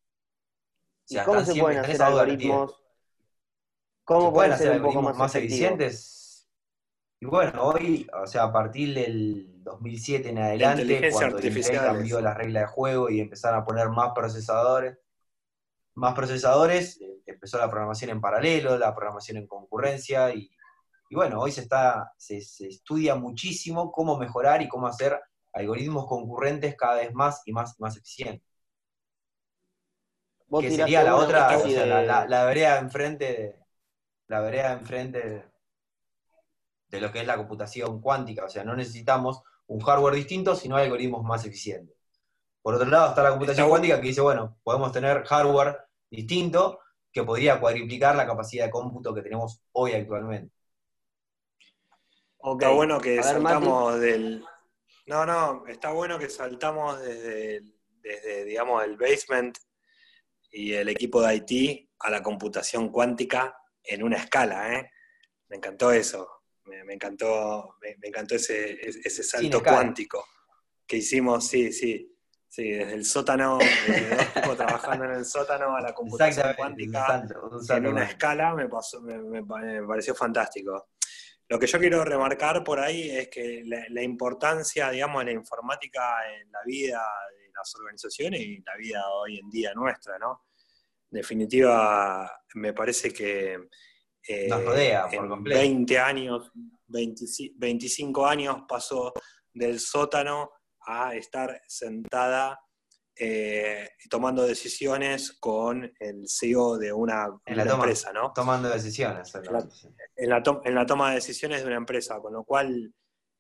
¿Cómo 1.25 1.41
se 1.45 1.59
pueden 1.59 1.79
hacer 1.79 2.01
algoritmos 2.01 2.81
¿Cómo 4.05 4.33
pueden 4.33 4.57
ser 4.57 4.81
un 4.81 4.83
poco 4.83 5.03
más, 5.03 5.35
eficientes? 5.35 6.49
Y 7.21 7.27
bueno, 7.27 7.63
hoy, 7.63 8.09
o 8.23 8.27
sea, 8.27 8.45
a 8.45 8.53
partir 8.53 8.95
del 8.95 9.63
2007 9.63 10.31
en 10.31 10.39
adelante, 10.39 11.11
cuando 11.13 11.39
el 11.39 11.71
cambió 11.71 12.21
la 12.21 12.33
regla 12.33 12.61
de 12.61 12.67
juego 12.67 13.11
y 13.11 13.21
empezaron 13.21 13.61
a 13.61 13.65
poner 13.65 13.91
más 13.91 14.13
procesadores, 14.15 14.99
más 15.95 16.15
procesadores, 16.15 16.99
eh, 17.01 17.21
empezó 17.27 17.59
la 17.59 17.69
programación 17.69 18.11
en 18.11 18.21
paralelo, 18.23 18.79
la 18.79 18.95
programación 18.95 19.37
en 19.37 19.47
concurrencia 19.47 20.35
y, 20.35 20.51
bueno, 21.11 21.41
hoy 21.41 21.53
se 21.53 21.61
está, 21.61 22.13
se, 22.17 22.39
estudia 22.39 23.17
muchísimo 23.17 23.93
cómo 23.93 24.17
mejorar 24.17 24.63
y 24.63 24.69
cómo 24.69 24.87
hacer 24.87 25.21
algoritmos 25.53 26.07
concurrentes 26.07 26.75
cada 26.75 26.97
vez 26.97 27.13
más 27.13 27.43
y 27.45 27.53
más, 27.53 27.79
más 27.79 27.97
eficientes. 27.97 28.49
Que 30.59 30.71
sería 30.71 31.05
la 31.05 31.17
otra, 31.17 31.57
o 31.59 31.69
sea, 31.69 31.87
la, 31.87 32.27
la, 32.27 32.45
vereda 32.45 32.79
enfrente 32.79 33.25
de, 33.25 33.60
la 34.31 34.41
vereda 34.41 34.73
enfrente 34.73 35.45
de 36.89 37.01
lo 37.01 37.11
que 37.11 37.21
es 37.21 37.27
la 37.27 37.37
computación 37.37 38.01
cuántica. 38.01 38.45
O 38.45 38.49
sea, 38.49 38.63
no 38.63 38.77
necesitamos 38.77 39.43
un 39.67 39.81
hardware 39.81 40.15
distinto, 40.15 40.55
sino 40.55 40.77
algoritmos 40.77 41.25
más 41.25 41.45
eficientes. 41.45 41.97
Por 42.63 42.75
otro 42.75 42.89
lado 42.89 43.09
está 43.09 43.25
la 43.25 43.31
computación 43.31 43.69
cuántica 43.69 44.01
que 44.01 44.07
dice, 44.07 44.21
bueno, 44.21 44.57
podemos 44.63 44.93
tener 44.93 45.25
hardware 45.25 45.79
distinto 46.09 46.79
que 47.13 47.25
podría 47.25 47.59
cuadriplicar 47.59 48.15
la 48.15 48.25
capacidad 48.25 48.67
de 48.67 48.71
cómputo 48.71 49.13
que 49.13 49.23
tenemos 49.23 49.63
hoy 49.73 49.95
actualmente. 49.95 50.55
Está 52.39 52.71
bueno 52.71 53.01
que 53.01 53.21
saltamos 53.25 53.99
del... 53.99 54.45
No, 55.07 55.27
no, 55.27 55.67
está 55.67 55.91
bueno 55.91 56.21
que 56.21 56.31
saltamos 56.31 57.01
desde, 57.01 57.63
desde, 58.01 58.45
digamos, 58.45 58.85
el 58.85 58.97
basement 58.97 59.59
y 60.53 60.75
el 60.75 60.89
equipo 60.89 61.21
de 61.21 61.35
IT 61.35 61.91
a 61.99 62.11
la 62.11 62.23
computación 62.23 62.91
cuántica 62.91 63.60
en 63.83 64.03
una 64.03 64.17
escala, 64.17 64.75
¿eh? 64.75 64.91
Me 65.49 65.57
encantó 65.57 65.91
eso, 65.91 66.43
me, 66.65 66.95
encantó, 66.95 67.77
me, 67.81 67.97
encantó 68.09 68.37
ese, 68.37 68.79
ese 68.81 69.23
salto 69.23 69.63
cuántico 69.63 70.25
que 70.91 70.97
hicimos, 70.97 71.47
sí, 71.47 71.73
sí. 71.73 72.07
Sí, 72.49 72.69
desde 72.69 72.95
el 72.95 73.05
sótano, 73.05 73.59
desde 73.59 74.17
dos 74.17 74.35
tipos 74.35 74.57
trabajando 74.57 75.05
en 75.05 75.13
el 75.13 75.25
sótano 75.25 75.77
a 75.77 75.81
la 75.81 75.95
computación 75.95 76.53
cuántica 76.57 77.25
en 77.69 77.87
una 77.87 78.03
escala 78.03 78.57
me, 78.57 78.69
pasó, 78.69 79.01
me, 79.01 79.45
pareció 79.87 80.17
fantástico. 80.17 80.89
Lo 81.49 81.61
que 81.61 81.69
yo 81.69 81.79
quiero 81.79 82.05
remarcar 82.05 82.65
por 82.65 82.81
ahí 82.81 83.09
es 83.09 83.29
que 83.29 83.63
la, 83.65 84.03
importancia, 84.03 84.91
digamos, 84.91 85.21
de 85.21 85.27
la 85.27 85.39
informática 85.39 86.29
en 86.41 86.51
la 86.51 86.59
vida 86.67 87.01
de 87.39 87.53
las 87.55 87.73
organizaciones 87.77 88.41
y 88.41 88.61
la 88.63 88.75
vida 88.77 89.09
hoy 89.13 89.39
en 89.39 89.49
día 89.49 89.73
nuestra, 89.73 90.19
¿no? 90.19 90.47
En 91.13 91.17
definitiva, 91.17 92.31
me 92.55 92.73
parece 92.73 93.13
que 93.13 93.59
eh, 94.27 94.49
Nos 94.49 94.65
rodea 94.65 95.09
por 95.09 95.29
completo. 95.29 95.61
20 95.61 95.99
años, 95.99 96.53
25 96.87 98.27
años 98.27 98.63
pasó 98.69 99.13
del 99.53 99.81
sótano 99.81 100.51
a 100.87 101.15
estar 101.15 101.61
sentada 101.67 102.59
eh, 103.23 103.91
tomando 104.09 104.47
decisiones 104.47 105.37
con 105.41 105.93
el 105.99 106.25
CEO 106.27 106.79
de 106.79 106.93
una, 106.93 107.27
empresa, 107.45 108.13
¿no? 108.15 108.33
Tomando 108.33 108.71
decisiones. 108.71 109.35
En 109.35 110.31
la, 110.31 110.43
en 110.65 110.75
la, 110.75 110.87
toma 110.87 111.11
de 111.11 111.17
decisiones 111.17 111.61
de 111.61 111.67
una 111.67 111.77
empresa, 111.77 112.19
con 112.21 112.33
lo 112.33 112.45
cual, 112.45 112.95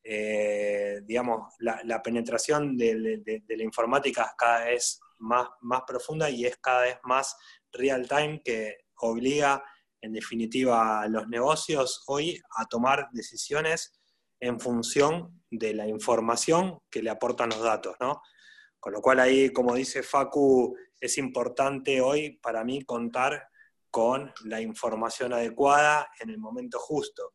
eh, 0.04 1.00
digamos, 1.04 1.54
la, 1.60 2.02
penetración 2.02 2.76
de, 2.76 3.42
la 3.48 3.62
informática 3.62 4.24
es 4.24 4.30
cada 4.36 4.64
vez 4.66 5.00
más, 5.18 5.48
más 5.62 5.82
profunda 5.86 6.28
y 6.28 6.44
es 6.44 6.58
cada 6.58 6.82
vez 6.82 6.98
más 7.04 7.34
real 7.72 8.08
time 8.08 8.40
que 8.44 8.78
obliga, 8.96 9.64
en 10.00 10.12
definitiva, 10.12 11.02
a 11.02 11.08
los 11.08 11.28
negocios 11.28 12.02
hoy 12.06 12.40
a 12.56 12.66
tomar 12.66 13.08
decisiones 13.12 14.00
en 14.40 14.58
función 14.58 15.42
de 15.50 15.74
la 15.74 15.86
información 15.86 16.80
que 16.90 17.02
le 17.02 17.10
aportan 17.10 17.50
los 17.50 17.62
datos, 17.62 17.96
¿no? 18.00 18.22
Con 18.78 18.94
lo 18.94 19.02
cual 19.02 19.20
ahí, 19.20 19.52
como 19.52 19.74
dice 19.74 20.02
Facu, 20.02 20.74
es 20.98 21.18
importante 21.18 22.00
hoy 22.00 22.38
para 22.38 22.64
mí 22.64 22.82
contar 22.84 23.48
con 23.90 24.32
la 24.44 24.60
información 24.60 25.32
adecuada 25.32 26.08
en 26.20 26.30
el 26.30 26.38
momento 26.38 26.78
justo. 26.78 27.34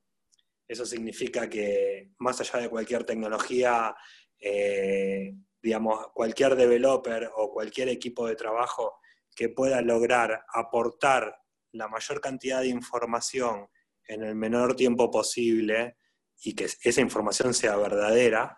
Eso 0.68 0.86
significa 0.86 1.48
que 1.48 2.12
más 2.18 2.42
allá 2.42 2.60
de 2.60 2.70
cualquier 2.70 3.04
tecnología, 3.04 3.96
eh, 4.40 5.36
digamos, 5.62 6.08
cualquier 6.14 6.56
developer 6.56 7.30
o 7.36 7.52
cualquier 7.52 7.90
equipo 7.90 8.28
de 8.28 8.36
trabajo 8.36 9.00
que 9.36 9.50
pueda 9.50 9.82
lograr 9.82 10.46
aportar 10.54 11.36
la 11.74 11.88
mayor 11.88 12.22
cantidad 12.22 12.62
de 12.62 12.70
información 12.70 13.68
en 14.08 14.24
el 14.24 14.36
menor 14.36 14.76
tiempo 14.76 15.12
posible, 15.12 15.98
y 16.44 16.54
que 16.54 16.66
esa 16.66 17.02
información 17.02 17.54
sea 17.54 17.76
verdadera, 17.78 18.58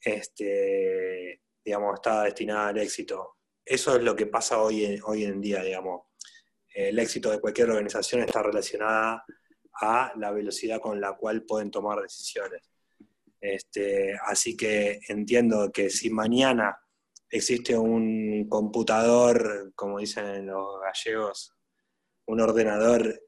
este, 0.00 1.42
digamos, 1.64 1.94
está 1.94 2.24
destinada 2.24 2.68
al 2.68 2.78
éxito. 2.78 3.36
Eso 3.64 3.96
es 3.96 4.02
lo 4.02 4.16
que 4.16 4.26
pasa 4.26 4.60
hoy 4.60 4.84
en, 4.84 5.00
hoy 5.04 5.24
en 5.24 5.40
día, 5.40 5.62
digamos. 5.62 6.06
El 6.74 6.98
éxito 6.98 7.30
de 7.30 7.40
cualquier 7.40 7.70
organización 7.70 8.22
está 8.22 8.42
relacionada 8.42 9.24
a 9.74 10.12
la 10.16 10.30
velocidad 10.30 10.80
con 10.80 11.00
la 11.00 11.14
cual 11.14 11.42
pueden 11.44 11.70
tomar 11.70 12.00
decisiones. 12.00 12.70
Este, 13.40 14.14
así 14.26 14.56
que 14.56 15.00
entiendo 15.08 15.70
que 15.72 15.88
si 15.88 16.10
mañana 16.10 16.78
existe 17.30 17.76
un 17.76 18.48
computador, 18.48 19.72
como 19.74 19.98
dicen 19.98 20.46
los 20.46 20.80
gallegos, 20.80 21.54
un 22.26 22.40
ordenador 22.40 23.22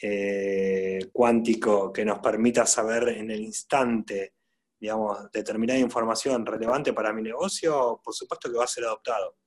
eh, 0.00 1.08
cuántico 1.12 1.92
que 1.92 2.04
nos 2.04 2.18
permita 2.20 2.66
saber 2.66 3.08
en 3.08 3.30
el 3.30 3.40
instante, 3.40 4.34
digamos, 4.78 5.30
determinada 5.32 5.78
información 5.78 6.46
relevante 6.46 6.92
para 6.92 7.12
mi 7.12 7.22
negocio, 7.22 8.00
por 8.04 8.14
supuesto 8.14 8.50
que 8.50 8.58
va 8.58 8.64
a 8.64 8.68
ser 8.68 8.84
adoptado. 8.84 9.38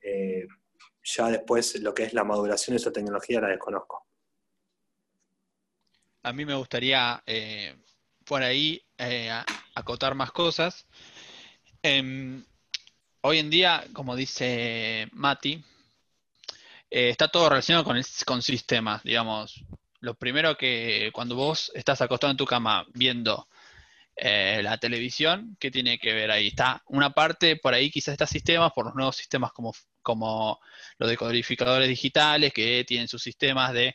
Eh, 0.00 0.46
ya 1.02 1.28
después 1.28 1.80
lo 1.80 1.94
que 1.94 2.04
es 2.04 2.12
la 2.12 2.24
maduración 2.24 2.74
de 2.74 2.80
esa 2.80 2.92
tecnología 2.92 3.40
la 3.40 3.48
desconozco. 3.48 4.06
A 6.22 6.32
mí 6.32 6.44
me 6.44 6.54
gustaría 6.54 7.22
eh, 7.26 7.74
por 8.24 8.42
ahí 8.42 8.80
acotar 9.74 10.14
más 10.14 10.30
cosas. 10.30 10.86
Em, 11.82 12.44
hoy 13.22 13.38
en 13.38 13.50
día, 13.50 13.84
como 13.92 14.16
dice 14.16 15.08
Mati, 15.12 15.62
está 16.90 17.28
todo 17.28 17.48
relacionado 17.48 17.84
con, 17.84 18.00
con 18.26 18.42
sistemas, 18.42 19.02
digamos 19.02 19.64
lo 20.00 20.14
primero 20.14 20.56
que 20.56 21.10
cuando 21.12 21.36
vos 21.36 21.70
estás 21.74 22.00
acostado 22.00 22.30
en 22.30 22.36
tu 22.36 22.46
cama 22.46 22.86
viendo 22.94 23.48
eh, 24.16 24.60
la 24.62 24.78
televisión, 24.78 25.56
¿qué 25.60 25.70
tiene 25.70 25.98
que 25.98 26.12
ver 26.14 26.30
ahí? 26.30 26.48
Está 26.48 26.82
una 26.86 27.10
parte, 27.10 27.56
por 27.56 27.74
ahí 27.74 27.90
quizás 27.90 28.12
está 28.12 28.26
sistemas, 28.26 28.72
por 28.74 28.86
los 28.86 28.94
nuevos 28.94 29.16
sistemas 29.16 29.52
como, 29.52 29.72
como 30.02 30.58
los 30.98 31.08
decodificadores 31.08 31.88
digitales, 31.88 32.52
que 32.52 32.84
tienen 32.86 33.08
sus 33.08 33.22
sistemas 33.22 33.72
de 33.72 33.94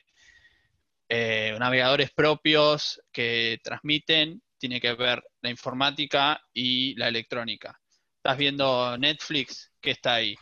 eh, 1.09 1.55
navegadores 1.59 2.11
propios 2.11 3.01
que 3.11 3.59
transmiten, 3.63 4.41
tiene 4.57 4.79
que 4.79 4.93
ver 4.93 5.23
la 5.41 5.49
informática 5.49 6.41
y 6.53 6.95
la 6.95 7.07
electrónica. 7.07 7.79
Estás 8.25 8.39
viendo 8.39 8.97
Netflix, 8.97 9.71
¿qué 9.79 9.91
está 9.91 10.15
ahí? 10.15 10.35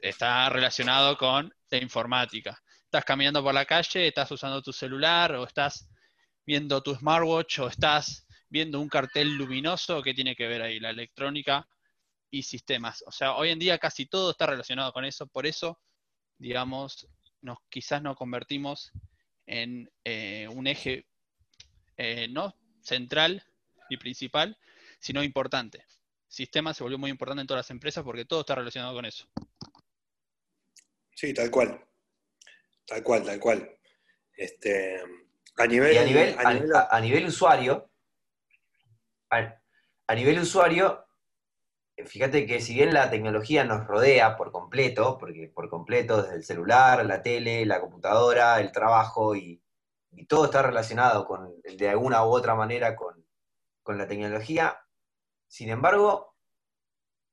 Está 0.00 0.48
relacionado 0.48 1.18
con 1.18 1.52
la 1.68 1.76
informática 1.76 2.58
estás 2.94 3.04
caminando 3.04 3.42
por 3.42 3.52
la 3.52 3.66
calle, 3.66 4.06
estás 4.06 4.30
usando 4.30 4.62
tu 4.62 4.72
celular 4.72 5.32
o 5.32 5.44
estás 5.44 5.90
viendo 6.46 6.82
tu 6.82 6.94
smartwatch 6.94 7.58
o 7.58 7.68
estás 7.68 8.26
viendo 8.48 8.80
un 8.80 8.88
cartel 8.88 9.34
luminoso, 9.34 10.00
¿qué 10.00 10.14
tiene 10.14 10.34
que 10.34 10.46
ver 10.46 10.62
ahí? 10.62 10.80
La 10.80 10.88
electrónica 10.88 11.68
y 12.30 12.42
sistemas. 12.44 13.04
O 13.06 13.12
sea, 13.12 13.34
hoy 13.34 13.50
en 13.50 13.58
día 13.58 13.78
casi 13.78 14.06
todo 14.06 14.30
está 14.30 14.46
relacionado 14.46 14.90
con 14.94 15.04
eso, 15.04 15.26
por 15.26 15.44
eso, 15.44 15.78
digamos, 16.38 17.06
nos, 17.42 17.58
quizás 17.68 18.00
nos 18.00 18.16
convertimos 18.16 18.92
en 19.44 19.90
eh, 20.04 20.48
un 20.52 20.68
eje 20.68 21.04
eh, 21.98 22.28
no 22.28 22.54
central 22.80 23.44
y 23.90 23.98
principal, 23.98 24.56
sino 25.00 25.22
importante. 25.22 25.84
Sistema 26.34 26.74
se 26.74 26.82
volvió 26.82 26.98
muy 26.98 27.10
importante 27.10 27.42
en 27.42 27.46
todas 27.46 27.60
las 27.60 27.70
empresas 27.70 28.02
porque 28.02 28.24
todo 28.24 28.40
está 28.40 28.56
relacionado 28.56 28.92
con 28.92 29.04
eso. 29.04 29.24
Sí, 31.14 31.32
tal 31.32 31.48
cual. 31.48 31.80
Tal 32.84 33.04
cual, 33.04 33.22
tal 33.22 33.38
cual. 33.38 33.78
Este, 34.36 35.00
a 35.56 35.66
nivel, 35.68 35.96
a 36.36 37.00
nivel, 37.00 37.26
usuario, 37.26 37.88
a, 39.30 40.14
nivel 40.16 40.40
usuario, 40.40 41.06
fíjate 42.04 42.46
que 42.46 42.60
si 42.60 42.74
bien 42.74 42.92
la 42.92 43.10
tecnología 43.10 43.62
nos 43.62 43.86
rodea 43.86 44.36
por 44.36 44.50
completo, 44.50 45.16
porque 45.18 45.52
por 45.54 45.68
completo 45.68 46.20
desde 46.20 46.34
el 46.34 46.44
celular, 46.44 47.06
la 47.06 47.22
tele, 47.22 47.64
la 47.64 47.80
computadora, 47.80 48.58
el 48.58 48.72
trabajo 48.72 49.36
y, 49.36 49.62
todo 50.28 50.46
está 50.46 50.62
relacionado 50.62 51.26
con, 51.26 51.60
de 51.62 51.88
alguna 51.88 52.24
u 52.24 52.30
otra 52.30 52.56
manera 52.56 52.96
con, 52.96 53.24
la 53.86 54.08
tecnología, 54.08 54.83
sin 55.46 55.70
embargo, 55.70 56.34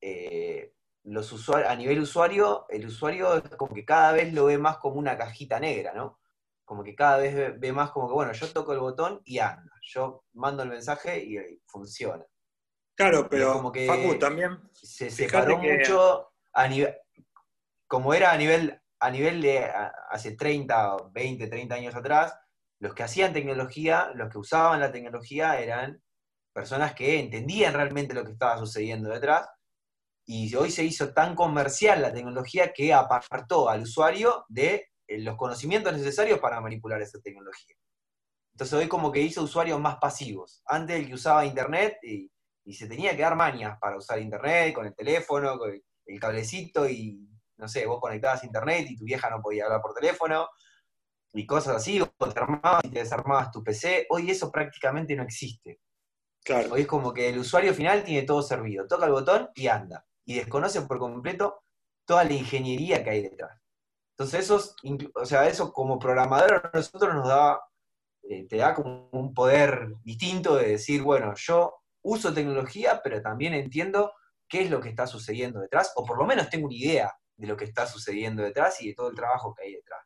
eh, 0.01 0.74
los 1.03 1.32
usuarios, 1.32 1.70
a 1.70 1.75
nivel 1.75 2.00
usuario, 2.00 2.65
el 2.70 2.86
usuario 2.86 3.36
es 3.36 3.56
como 3.56 3.74
que 3.74 3.86
cada 3.86 4.12
vez 4.12 4.34
lo 4.34 4.46
ve 4.46 4.58
más 4.58 4.77
como 4.77 4.96
una 4.98 5.18
cajita 5.18 5.60
negra, 5.60 5.94
¿no? 5.94 6.20
Como 6.63 6.84
que 6.84 6.96
cada 6.96 7.18
vez 7.18 7.60
ve, 7.60 7.74
más 7.74 7.91
como 7.91 8.08
que, 8.08 8.13
bueno, 8.13 8.32
yo 8.34 8.51
toco 8.53 8.74
el 8.74 8.80
botón 8.80 9.22
y 9.25 9.39
anda. 9.39 9.72
Yo 9.82 10.24
mando 10.34 10.63
el 10.63 10.70
mensaje 10.70 11.24
y, 11.24 11.38
funciona. 11.65 12.24
Claro, 12.96 13.27
pero 13.30 13.53
como 13.53 13.72
que 13.72 13.88
Facu 13.88 14.18
también. 14.20 14.60
Se 14.74 15.10
separó 15.10 15.58
mucho 15.58 16.32
a 16.53 16.68
nivel. 16.68 16.96
Como 17.88 18.13
era 18.13 18.32
a 18.32 18.38
nivel, 18.38 18.80
a 19.00 19.10
nivel 19.10 19.41
de 19.41 19.70
hace 20.10 20.36
30, 20.36 21.10
20, 21.12 21.48
30 21.48 21.75
años 21.75 21.96
atrás, 21.96 22.38
los 22.80 22.94
que 22.94 23.03
hacían 23.03 23.34
tecnología, 23.34 24.12
los 24.15 24.30
que 24.30 24.38
usaban 24.38 24.80
la 24.80 24.91
tecnología 24.91 25.60
eran 25.60 26.01
personas 26.53 26.93
que 26.93 27.20
entendían 27.20 27.74
realmente 27.74 28.13
lo 28.13 28.25
que 28.25 28.31
estaba 28.31 28.58
sucediendo 28.58 29.10
detrás 29.10 29.48
y 30.25 30.53
hoy 30.55 30.72
se 30.72 30.84
hizo 30.84 31.13
tan 31.13 31.36
comercial 31.36 32.01
la 32.01 32.13
tecnología 32.13 32.72
que 32.74 32.93
apartó 32.93 33.70
al 33.70 33.84
usuario 33.84 34.46
de 34.50 34.89
eh, 35.08 35.20
los 35.20 35.36
conocimientos 35.36 35.93
necesarios 35.93 36.39
para 36.39 36.62
manipular 36.62 37.01
esa 37.01 37.20
tecnología. 37.20 37.75
Entonces 38.53 38.77
hoy 38.77 38.88
como 38.88 39.12
que 39.12 39.22
hizo 39.22 39.43
usuarios 39.43 39.79
más 39.79 39.98
pasivos. 39.98 40.62
Antes 40.65 40.98
el 40.98 41.08
que 41.08 41.15
usaba 41.15 41.46
internet 41.46 41.98
y, 42.03 42.29
se 42.74 42.88
tenía 42.88 43.15
que 43.17 43.24
dar 43.24 43.36
mañas 43.36 43.77
para 43.81 43.98
usar 43.98 44.22
internet 44.22 44.74
con 44.74 44.86
el 44.86 44.96
teléfono, 44.96 45.58
con 45.58 45.72
el, 45.72 46.20
cablecito 46.20 46.88
y 46.88 47.27
no 47.58 47.67
sé, 47.67 47.86
vos 47.86 48.00
conectabas 48.00 48.43
a 48.43 48.46
internet 48.46 48.88
y 48.89 48.96
tu 48.96 49.03
vieja 49.03 49.29
no 49.29 49.41
podía 49.41 49.65
hablar 49.65 49.81
por 49.81 49.93
teléfono 49.93 50.48
y 51.34 51.46
cosas 51.46 51.77
así, 51.77 52.00
o 52.00 52.08
te 52.08 52.39
armabas 52.39 52.86
y 52.86 52.89
te 52.89 53.00
desarmabas 53.00 53.51
tu 53.51 53.63
PC. 53.63 54.08
Hoy 54.10 54.31
eso 54.31 54.51
prácticamente 54.51 55.15
no 55.15 55.24
existe. 55.24 55.79
Claro. 56.43 56.75
Es 56.75 56.88
como 56.88 57.13
que 57.13 57.29
el 57.29 57.39
usuario 57.39 57.74
final 57.74 58.03
tiene 58.03 58.24
todo 58.25 58.41
servido, 58.41 58.88
toca 58.88 59.05
el 59.05 59.12
botón 59.12 59.50
y 59.55 59.67
anda. 59.67 60.05
Y 60.25 60.36
desconoce 60.36 60.81
por 60.81 61.00
completo 61.00 61.63
toda 62.05 62.24
la 62.24 62.33
ingeniería 62.33 63.03
que 63.03 63.10
hay 63.12 63.21
detrás. 63.24 63.60
Entonces 64.17 64.41
eso, 64.41 64.75
o 65.15 65.25
sea, 65.25 65.48
eso 65.48 65.71
como 65.74 65.98
programador 66.00 66.69
a 66.74 66.77
nosotros 66.77 67.13
nos 67.13 67.27
da, 67.27 67.60
eh, 68.24 68.48
te 68.48 68.57
da 68.57 68.74
como 68.75 69.10
un 69.12 69.33
poder 69.33 69.95
distinto 70.03 70.55
de 70.55 70.69
decir, 70.69 71.01
bueno, 71.01 71.33
yo 71.36 71.75
uso 72.03 72.33
tecnología, 72.33 73.01
pero 73.03 73.21
también 73.21 73.53
entiendo 73.53 74.13
qué 74.48 74.63
es 74.63 74.69
lo 74.69 74.79
que 74.81 74.89
está 74.89 75.07
sucediendo 75.07 75.60
detrás, 75.60 75.93
o 75.95 76.05
por 76.05 76.17
lo 76.17 76.25
menos 76.25 76.50
tengo 76.50 76.67
una 76.67 76.75
idea 76.75 77.13
de 77.38 77.48
lo 77.48 77.55
que 77.57 77.65
está 77.65 77.88
sucediendo 77.88 78.43
detrás 78.43 78.81
y 78.81 78.89
de 78.89 78.93
todo 78.95 79.10
el 79.10 79.15
trabajo 79.15 79.55
que 79.55 79.63
hay 79.63 79.74
detrás. 79.74 80.05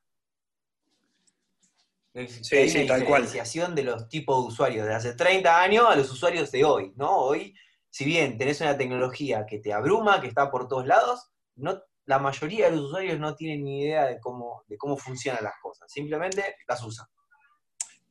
Sí, 2.16 2.56
hay 2.56 2.70
sí, 2.70 2.84
una 2.84 2.96
diferenciación 2.96 3.76
de 3.76 3.84
los 3.84 4.08
tipos 4.08 4.42
de 4.42 4.48
usuarios 4.48 4.88
de 4.88 4.94
hace 4.94 5.14
30 5.16 5.62
años 5.62 5.86
a 5.90 5.96
los 5.98 6.10
usuarios 6.10 6.50
de 6.50 6.64
hoy, 6.64 6.94
¿no? 6.96 7.18
Hoy, 7.18 7.54
si 7.90 8.06
bien 8.06 8.38
tenés 8.38 8.62
una 8.62 8.78
tecnología 8.78 9.46
que 9.46 9.60
te 9.60 9.74
abruma, 9.74 10.22
que 10.22 10.28
está 10.28 10.50
por 10.50 10.70
todos 10.70 10.88
lados, 10.88 11.32
no 11.56 11.82
la 12.06 12.20
mayoría 12.20 12.70
de 12.70 12.76
los 12.76 12.86
usuarios 12.86 13.20
no 13.20 13.36
tienen 13.36 13.64
ni 13.64 13.82
idea 13.82 14.06
de 14.06 14.20
cómo, 14.20 14.64
de 14.68 14.78
cómo 14.78 14.96
funcionan 14.96 15.44
las 15.44 15.56
cosas, 15.62 15.92
simplemente 15.92 16.56
las 16.68 16.84
usan. 16.84 17.08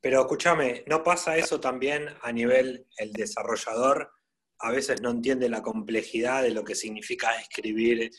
Pero 0.00 0.20
escúchame, 0.20 0.84
¿no 0.86 1.02
pasa 1.02 1.36
eso 1.36 1.60
también 1.60 2.08
a 2.22 2.30
nivel 2.32 2.86
el 2.98 3.12
desarrollador? 3.12 4.10
A 4.58 4.70
veces 4.70 5.00
no 5.00 5.10
entiende 5.10 5.48
la 5.48 5.62
complejidad 5.62 6.42
de 6.42 6.50
lo 6.50 6.64
que 6.64 6.74
significa 6.74 7.40
escribir 7.40 8.10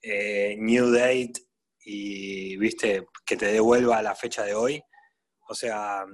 eh, 0.00 0.56
New 0.58 0.90
Date 0.90 1.32
y, 1.84 2.56
viste, 2.56 3.06
que 3.26 3.36
te 3.36 3.46
devuelva 3.46 4.00
la 4.00 4.14
fecha 4.14 4.44
de 4.44 4.54
hoy. 4.54 4.82
O 5.48 5.54
sea, 5.54 6.04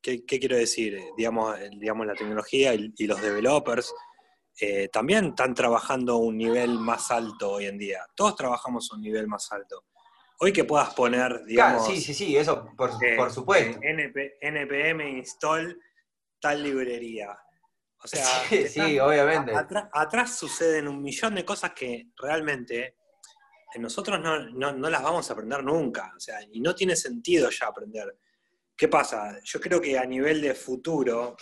¿qué, 0.00 0.24
quiero 0.24 0.56
decir? 0.56 1.00
Digamos, 1.16 1.56
digamos 1.78 2.06
la 2.06 2.14
tecnología 2.14 2.74
y 2.74 3.06
los 3.06 3.20
developers 3.20 3.92
eh, 4.60 4.88
también 4.88 5.26
están 5.26 5.54
trabajando 5.54 6.14
a 6.14 6.18
un 6.18 6.36
nivel 6.36 6.78
más 6.78 7.10
alto 7.10 7.52
hoy 7.52 7.66
en 7.66 7.78
día. 7.78 8.04
Todos 8.14 8.36
trabajamos 8.36 8.90
a 8.90 8.96
un 8.96 9.02
nivel 9.02 9.26
más 9.26 9.50
alto. 9.50 9.84
Hoy 10.40 10.52
que 10.52 10.64
puedas 10.64 10.92
poner, 10.94 11.44
digamos... 11.44 11.86
sí, 11.86 12.00
sí, 12.00 12.12
sí, 12.12 12.36
eso 12.36 12.68
por, 12.76 12.90
eh, 13.02 13.16
supuesto. 13.30 13.80
NPM 13.82 15.08
install 15.18 15.80
tal 16.40 16.62
librería. 16.62 17.38
O 18.02 18.08
sea, 18.08 18.24
sí, 18.68 18.98
obviamente. 18.98 19.52
Atrás, 19.92 20.36
suceden 20.36 20.88
un 20.88 21.00
millón 21.00 21.36
de 21.36 21.44
cosas 21.44 21.72
que 21.72 22.08
realmente 22.16 22.96
nosotros 23.76 24.20
no, 24.20 24.72
no, 24.72 24.90
las 24.90 25.02
vamos 25.02 25.30
a 25.30 25.32
aprender 25.32 25.62
nunca. 25.64 26.12
O 26.16 26.20
sea, 26.20 26.40
y 26.50 26.60
no 26.60 26.74
tiene 26.74 26.96
sentido 26.96 27.48
ya 27.48 27.68
aprender. 27.68 28.18
¿Qué 28.76 28.88
pasa? 28.88 29.38
Yo 29.44 29.60
creo 29.60 29.80
que 29.80 29.98
a 29.98 30.04
nivel 30.04 30.40
de 30.40 30.54
futuro, 30.54 31.36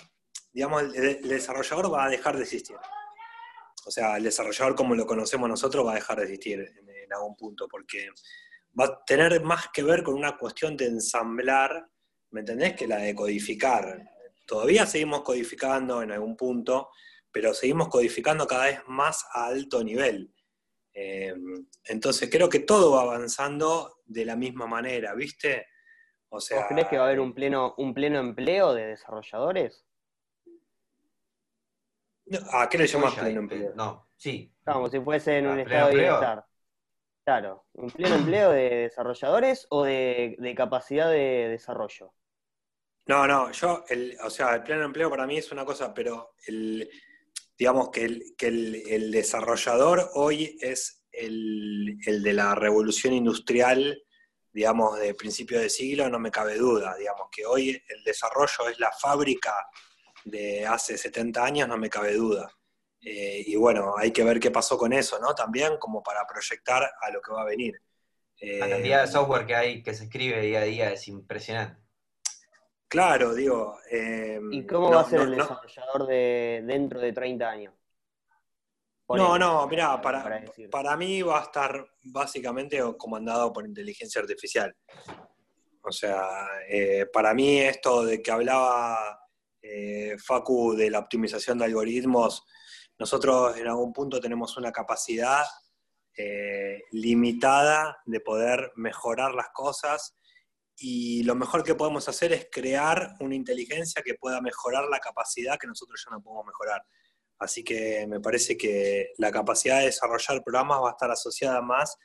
digamos, 0.52 0.82
el 0.94 1.28
desarrollador 1.28 1.92
va 1.92 2.04
a 2.04 2.10
dejar 2.10 2.36
de 2.36 2.42
existir. 2.42 2.76
O 3.86 3.90
sea, 3.90 4.16
el 4.16 4.24
desarrollador 4.24 4.74
como 4.74 4.94
lo 4.94 5.06
conocemos 5.06 5.48
nosotros 5.48 5.86
va 5.86 5.92
a 5.92 5.96
dejar 5.96 6.18
de 6.18 6.24
existir 6.24 6.60
en, 6.60 7.12
algún 7.12 7.34
punto, 7.34 7.66
porque 7.66 8.08
va 8.78 8.84
a 8.84 9.04
tener 9.04 9.42
más 9.42 9.68
que 9.72 9.82
ver 9.82 10.04
con 10.04 10.14
una 10.14 10.36
cuestión 10.36 10.76
de 10.76 10.86
ensamblar, 10.86 11.88
¿me 12.30 12.40
entendés? 12.40 12.76
Que 12.76 12.86
la 12.86 12.98
de 12.98 13.16
codificar. 13.16 14.00
Todavía 14.46 14.86
seguimos 14.86 15.22
codificando 15.22 16.02
en 16.02 16.12
algún 16.12 16.36
punto, 16.36 16.90
pero 17.32 17.52
seguimos 17.52 17.88
codificando 17.88 18.46
cada 18.46 18.66
vez 18.66 18.80
más 18.86 19.24
a 19.32 19.46
alto 19.46 19.82
nivel. 19.82 20.32
Eh, 20.94 21.34
entonces 21.84 22.28
creo 22.30 22.48
que 22.48 22.60
todo 22.60 22.92
va 22.92 23.02
avanzando 23.02 24.02
de 24.04 24.24
la 24.24 24.36
misma 24.36 24.68
manera, 24.68 25.14
¿viste? 25.14 25.66
O 26.30 26.40
sea, 26.40 26.58
¿Vos 26.58 26.66
crees 26.68 26.88
que 26.88 26.96
va 26.96 27.04
a 27.04 27.06
haber 27.06 27.20
un 27.20 27.34
pleno, 27.34 27.74
un 27.76 27.92
pleno 27.92 28.18
empleo 28.18 28.72
de 28.72 28.86
desarrolladores? 28.86 29.84
¿A 32.52 32.68
qué 32.68 32.78
le 32.78 32.86
llamas 32.86 33.14
pleno 33.14 33.40
empleo? 33.40 33.72
No, 33.74 34.08
sí. 34.16 34.52
Como 34.64 34.88
si 34.88 35.00
fuese 35.00 35.38
en 35.38 35.48
un 35.48 35.60
estado 35.60 35.88
de 35.88 35.94
bienestar. 35.96 36.46
Claro, 37.24 37.66
¿un 37.74 37.90
pleno 37.90 38.16
empleo 38.16 38.50
de 38.50 38.70
desarrolladores 38.76 39.66
o 39.70 39.84
de, 39.84 40.54
capacidad 40.56 41.10
de 41.10 41.48
desarrollo? 41.48 42.14
No, 43.06 43.26
no, 43.26 43.50
yo, 43.50 43.84
o 44.24 44.30
sea, 44.30 44.54
el 44.54 44.62
pleno 44.62 44.84
empleo 44.84 45.10
para 45.10 45.26
mí 45.26 45.36
es 45.36 45.50
una 45.52 45.64
cosa, 45.64 45.92
pero 45.92 46.34
el, 46.46 46.88
digamos 47.58 47.90
que 47.90 48.04
el, 48.04 48.34
que 48.38 48.48
el, 48.48 49.10
desarrollador 49.10 50.10
hoy 50.14 50.58
es 50.60 51.06
el, 51.12 51.98
de 52.04 52.32
la 52.32 52.54
revolución 52.54 53.12
industrial, 53.12 54.02
digamos, 54.52 54.98
de 54.98 55.14
principio 55.14 55.60
de 55.60 55.70
siglo, 55.70 56.08
no 56.08 56.18
me 56.18 56.30
cabe 56.30 56.56
duda, 56.56 56.94
digamos, 56.96 57.28
que 57.30 57.46
hoy 57.46 57.70
el 57.88 58.04
desarrollo 58.04 58.68
es 58.68 58.78
la 58.80 58.90
fábrica 58.92 59.54
de 60.24 60.66
hace 60.66 60.98
70 60.98 61.44
años, 61.44 61.68
no 61.68 61.76
me 61.76 61.88
cabe 61.88 62.14
duda. 62.14 62.50
Eh, 63.02 63.44
y 63.46 63.56
bueno, 63.56 63.94
hay 63.96 64.10
que 64.10 64.24
ver 64.24 64.38
qué 64.38 64.50
pasó 64.50 64.76
con 64.76 64.92
eso, 64.92 65.18
¿no? 65.18 65.34
También 65.34 65.78
como 65.78 66.02
para 66.02 66.26
proyectar 66.26 66.82
a 67.00 67.10
lo 67.10 67.20
que 67.22 67.32
va 67.32 67.42
a 67.42 67.46
venir. 67.46 67.80
la 68.40 68.68
cantidad 68.68 68.98
de 68.98 69.04
eh, 69.04 69.12
software 69.12 69.46
que 69.46 69.54
hay 69.54 69.82
que 69.82 69.94
se 69.94 70.04
escribe 70.04 70.40
día 70.42 70.60
a 70.60 70.64
día 70.64 70.92
es 70.92 71.08
impresionante. 71.08 71.80
Claro, 72.88 73.34
digo. 73.34 73.78
Eh, 73.90 74.40
¿Y 74.50 74.66
cómo 74.66 74.90
va 74.90 75.02
a 75.02 75.08
ser 75.08 75.20
el 75.20 75.36
desarrollador 75.36 76.06
de 76.08 76.62
dentro 76.66 77.00
de 77.00 77.12
30 77.12 77.48
años? 77.48 77.74
No, 79.16 79.38
no, 79.38 79.66
mirá, 79.66 80.00
para, 80.00 80.42
para, 80.70 80.96
mí 80.96 81.22
va 81.22 81.40
a 81.40 81.42
estar 81.44 81.84
básicamente 82.04 82.80
comandado 82.98 83.52
por 83.52 83.66
inteligencia 83.66 84.20
artificial. 84.20 84.74
O 85.82 85.92
sea, 85.92 86.28
para 87.12 87.34
mí 87.34 87.58
esto 87.58 88.04
de 88.04 88.22
que 88.22 88.30
hablaba 88.30 89.20
eh, 89.62 90.16
Facu, 90.18 90.74
de 90.74 90.90
la 90.90 91.00
optimización 91.00 91.58
de 91.58 91.66
algoritmos, 91.66 92.44
nosotros 92.98 93.56
en 93.56 93.66
algún 93.66 93.92
punto 93.92 94.20
tenemos 94.20 94.56
una 94.56 94.72
capacidad 94.72 95.44
eh, 96.16 96.82
limitada 96.92 98.02
de 98.04 98.20
poder 98.20 98.72
mejorar 98.76 99.34
las 99.34 99.48
cosas 99.54 100.16
y 100.76 101.22
lo 101.24 101.34
mejor 101.34 101.62
que 101.62 101.74
podemos 101.74 102.08
hacer 102.08 102.32
es 102.32 102.48
crear 102.50 103.14
una 103.20 103.34
inteligencia 103.34 104.02
que 104.02 104.14
pueda 104.14 104.40
mejorar 104.40 104.84
la 104.90 104.98
capacidad 104.98 105.58
que 105.58 105.66
nosotros 105.66 106.02
ya 106.04 106.14
no 106.14 106.22
podemos 106.22 106.46
mejorar. 106.46 106.84
Así 107.40 107.64
que 107.64 108.06
me 108.06 108.20
parece 108.20 108.56
que 108.56 109.12
la 109.16 109.32
capacidad 109.32 109.80
de 109.80 109.86
desarrollar 109.86 110.44
programas 110.44 110.82
va 110.82 110.90
a 110.90 110.92
estar 110.92 111.10
asociada 111.10 111.62
más 111.62 111.96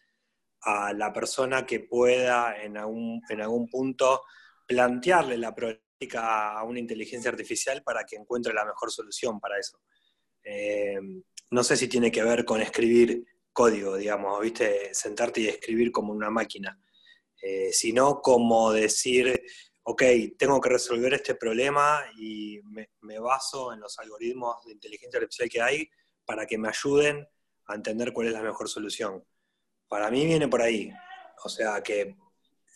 a 0.62 0.93
la 0.93 1.12
persona 1.12 1.65
que 1.65 1.82
pueda 1.82 2.60
en 2.63 2.78
algún, 2.78 3.21
en 3.30 3.41
algún 3.41 3.69
punto 3.69 4.21
plantearle 4.65 5.38
la 5.38 5.54
problemática 5.54 6.58
a 6.58 6.63
una 6.63 6.80
inteligencia 6.80 7.30
artificial 7.30 7.84
para 7.84 8.06
que 8.06 8.15
encuentre 8.15 8.54
la 8.54 8.65
mejor 8.65 8.89
solución 8.91 9.39
para 9.41 9.60
eso. 9.60 9.80
Eh, 10.41 11.00
no 11.52 11.63
sé 11.63 11.76
si 11.76 11.89
tiene 11.89 12.12
que 12.12 12.24
ver 12.24 12.45
con 12.45 12.62
escribir 12.62 13.26
código, 13.52 13.98
digamos, 13.98 14.41
¿viste? 14.41 14.93
Sentarte 14.93 15.41
y 15.41 15.48
escribir 15.48 15.91
como 15.91 16.13
una 16.13 16.30
máquina, 16.30 16.80
eh, 17.41 17.71
sino 17.71 18.21
como 18.21 18.71
decir, 18.71 19.41
ok, 19.88 20.04
tengo 20.38 20.60
que 20.60 20.69
resolver 20.69 21.13
este 21.13 21.36
problema 21.36 22.04
y 22.17 22.60
me, 22.63 23.19
baso 23.19 23.71
en 23.71 23.80
los 23.80 23.98
algoritmos 24.00 24.65
de 24.65 24.71
inteligencia 24.71 25.19
artificial 25.19 25.50
que 25.50 25.62
hay 25.62 25.89
para 26.26 26.48
que 26.48 26.58
me 26.58 26.69
ayuden 26.69 27.28
a 27.67 27.76
entender 27.76 28.12
cuál 28.12 28.28
es 28.28 28.34
la 28.34 28.41
mejor 28.41 28.67
solución. 28.67 29.24
Para 29.88 30.10
mí 30.10 30.26
viene 30.26 30.48
por 30.48 30.63
ahí. 30.63 30.91
O 31.43 31.50
sea 31.50 31.84
que 31.84 32.15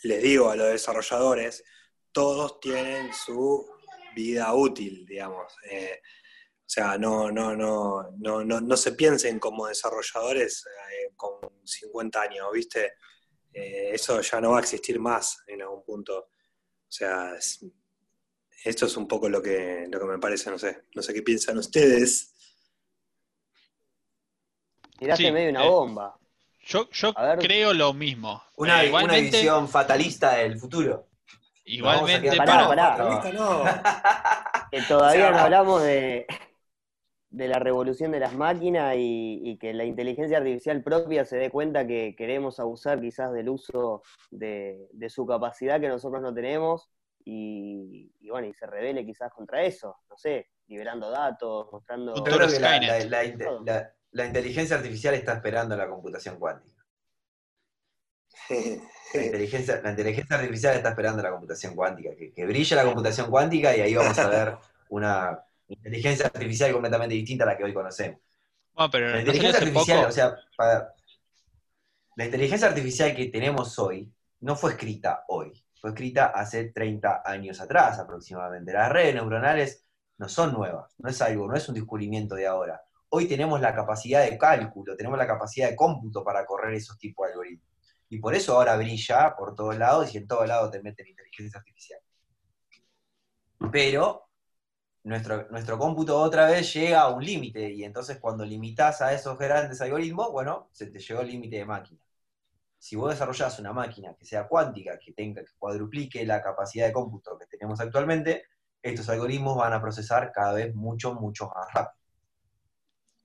les 0.03 0.21
digo 0.21 0.51
a 0.51 0.55
los 0.55 0.67
desarrolladores, 0.67 1.63
todos 2.11 2.59
tienen 2.59 3.11
su 3.11 3.67
vida 4.15 4.53
útil, 4.53 5.03
digamos. 5.07 5.51
Eh, 5.69 5.99
o 6.03 6.69
sea, 6.71 6.99
no, 6.99 7.31
no, 7.31 7.55
no, 7.55 8.11
no, 8.19 8.43
no, 8.43 8.77
se 8.77 8.91
piensen 8.91 9.39
como 9.39 9.65
desarrolladores 9.65 10.63
eh, 10.67 11.11
con 11.15 11.39
50 11.63 12.21
años, 12.21 12.47
¿viste? 12.53 12.93
Eh, 13.51 13.89
eso 13.93 14.21
ya 14.21 14.39
no 14.39 14.51
va 14.51 14.57
a 14.57 14.61
existir 14.61 14.99
más 14.99 15.41
en 15.47 15.63
algún 15.63 15.83
punto. 15.83 16.29
O 16.89 16.91
sea, 16.91 17.35
esto 18.65 18.85
es 18.87 18.97
un 18.97 19.07
poco 19.07 19.29
lo 19.29 19.43
que, 19.43 19.87
lo 19.91 19.99
que 19.99 20.05
me 20.05 20.17
parece, 20.17 20.49
no 20.49 20.57
sé, 20.57 20.85
no 20.95 21.03
sé 21.03 21.13
qué 21.13 21.21
piensan 21.21 21.59
ustedes. 21.59 22.33
Tiraste 24.97 25.31
medio 25.31 25.51
una 25.51 25.63
bomba. 25.63 26.19
Yo, 26.65 26.89
yo 26.89 27.13
creo 27.39 27.73
lo 27.73 27.93
mismo. 27.93 28.43
Una, 28.55 28.83
una 28.83 29.15
visión 29.15 29.69
fatalista 29.69 30.35
del 30.35 30.59
futuro. 30.59 31.07
Igualmente, 31.63 32.31
que 34.71 34.81
todavía 34.87 35.29
no 35.29 35.39
hablamos 35.39 35.83
de, 35.83 36.25
de 37.31 37.47
la 37.47 37.59
revolución 37.59 38.11
de 38.11 38.19
las 38.19 38.33
máquinas 38.33 38.95
y, 38.97 39.57
que 39.59 39.73
la 39.73 39.85
inteligencia 39.85 40.37
artificial 40.37 40.81
propia 40.83 41.25
se 41.25 41.37
dé 41.37 41.49
cuenta 41.49 41.85
que 41.85 42.15
queremos 42.17 42.59
abusar 42.59 42.99
quizás 42.99 43.31
del 43.33 43.49
uso 43.49 44.01
de, 44.31 44.89
su 45.09 45.25
capacidad 45.25 45.79
que 45.79 45.89
nosotros 45.89 46.21
no 46.21 46.33
tenemos 46.33 46.89
y, 47.23 48.11
bueno, 48.29 48.47
y 48.47 48.53
se 48.53 48.65
revele 48.65 49.05
quizás 49.05 49.31
contra 49.31 49.63
eso, 49.63 49.97
no 50.09 50.17
sé, 50.17 50.47
liberando 50.67 51.11
datos, 51.11 51.67
mostrando... 51.71 52.15
la 54.11 54.25
inteligencia 54.25 54.77
artificial 54.77 55.13
está 55.13 55.33
esperando 55.33 55.77
la 55.77 55.87
computación 55.87 56.39
cuántica. 56.39 56.83
La 59.13 59.25
inteligencia, 59.25 59.81
la 59.83 59.89
inteligencia 59.89 60.35
artificial 60.35 60.75
está 60.75 60.89
esperando 60.89 61.23
la 61.23 61.31
computación 61.31 61.75
cuántica, 61.75 62.11
que, 62.15 62.45
brille 62.45 62.75
la 62.75 62.83
computación 62.83 63.29
cuántica 63.31 63.75
y 63.75 63.81
ahí 63.81 63.95
vamos 63.95 64.17
a 64.19 64.29
ver 64.29 64.55
una, 64.89 65.43
inteligencia 65.69 66.25
artificial 66.27 66.71
completamente 66.71 67.15
distinta 67.15 67.43
a 67.43 67.47
la 67.47 67.57
que 67.57 67.63
hoy 67.63 67.73
conocemos. 67.73 68.19
pero 68.91 69.09
la 69.09 69.19
inteligencia 69.19 69.59
artificial, 69.59 70.05
o 70.05 70.11
sea, 70.11 70.37
la 72.15 72.25
inteligencia 72.25 72.67
artificial 72.67 73.15
que 73.15 73.27
tenemos 73.27 73.77
hoy 73.79 74.11
no 74.41 74.55
fue 74.55 74.71
escrita 74.71 75.25
hoy, 75.27 75.63
fue 75.79 75.91
escrita 75.91 76.27
hace 76.27 76.71
30 76.71 77.23
años 77.25 77.61
atrás 77.61 77.99
aproximadamente. 77.99 78.73
Las 78.73 78.91
redes 78.91 79.15
neuronales 79.15 79.85
no 80.17 80.27
son 80.27 80.53
nuevas, 80.53 80.93
no 80.97 81.09
es 81.09 81.21
algo, 81.21 81.47
no 81.47 81.55
es 81.55 81.67
un 81.69 81.75
descubrimiento 81.75 82.35
de 82.35 82.47
ahora. 82.47 82.81
Hoy 83.09 83.27
tenemos 83.27 83.59
la 83.61 83.73
capacidad 83.73 84.23
de 84.29 84.37
cálculo, 84.37 84.95
tenemos 84.95 85.17
la 85.17 85.25
capacidad 85.25 85.69
de 85.69 85.75
cómputo 85.75 86.23
para 86.23 86.45
correr 86.45 86.73
esos 86.73 86.97
tipos 86.97 87.25
de 87.25 87.31
algoritmos. 87.33 87.67
Y 88.09 88.19
por 88.19 88.33
eso 88.35 88.55
ahora 88.55 88.75
brilla 88.75 89.35
por 89.37 89.55
todos 89.55 89.77
lados 89.77 90.13
y 90.13 90.17
en 90.17 90.27
todos 90.27 90.47
lados 90.47 90.71
te 90.71 90.81
meten 90.81 91.07
inteligencia 91.07 91.59
artificial. 91.59 91.99
Pero 93.71 94.28
nuestro, 95.03 95.47
nuestro 95.49 95.77
cómputo 95.77 96.19
otra 96.19 96.47
vez 96.47 96.73
llega 96.73 97.01
a 97.01 97.09
un 97.09 97.23
límite 97.23 97.71
y 97.71 97.83
entonces 97.83 98.17
cuando 98.19 98.45
limitas 98.45 99.01
a 99.01 99.13
esos 99.13 99.37
grandes 99.37 99.81
algoritmos, 99.81 100.31
bueno, 100.31 100.69
se 100.71 100.87
te 100.87 100.99
llegó 100.99 101.21
el 101.21 101.27
límite 101.27 101.57
de 101.57 101.65
máquina. 101.65 102.01
Si 102.77 102.95
vos 102.95 103.09
desarrollás 103.09 103.59
una 103.59 103.73
máquina 103.73 104.15
que 104.15 104.25
sea 104.25 104.47
cuántica, 104.47 104.97
que 104.97 105.11
tenga 105.13 105.43
que 105.43 105.51
cuadruplique 105.57 106.25
la 106.25 106.41
capacidad 106.41 106.87
de 106.87 106.93
cómputo 106.93 107.37
que 107.37 107.45
tenemos 107.45 107.79
actualmente, 107.79 108.45
estos 108.81 109.09
algoritmos 109.09 109.57
van 109.57 109.73
a 109.73 109.81
procesar 109.81 110.31
cada 110.31 110.53
vez 110.53 110.73
mucho, 110.73 111.13
mucho 111.13 111.47
más 111.47 111.73
rápido. 111.73 111.99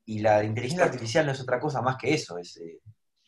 Y 0.06 0.18
la 0.18 0.42
inteligencia 0.42 0.84
artificial 0.84 1.24
no 1.24 1.32
es 1.32 1.40
otra 1.40 1.60
cosa 1.60 1.80
más 1.80 1.96
que 1.96 2.12
eso, 2.12 2.36
es, 2.38 2.56
eh, 2.56 2.80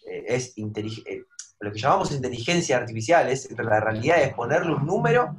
eh, 0.06 0.24
es 0.26 0.52
eh, 0.56 1.24
lo 1.60 1.72
que 1.72 1.78
llamamos 1.78 2.12
inteligencia 2.12 2.76
artificial, 2.76 3.28
es 3.28 3.48
la 3.50 3.80
realidad 3.80 4.20
es 4.20 4.34
ponerle 4.34 4.74
un 4.74 4.84
número 4.84 5.34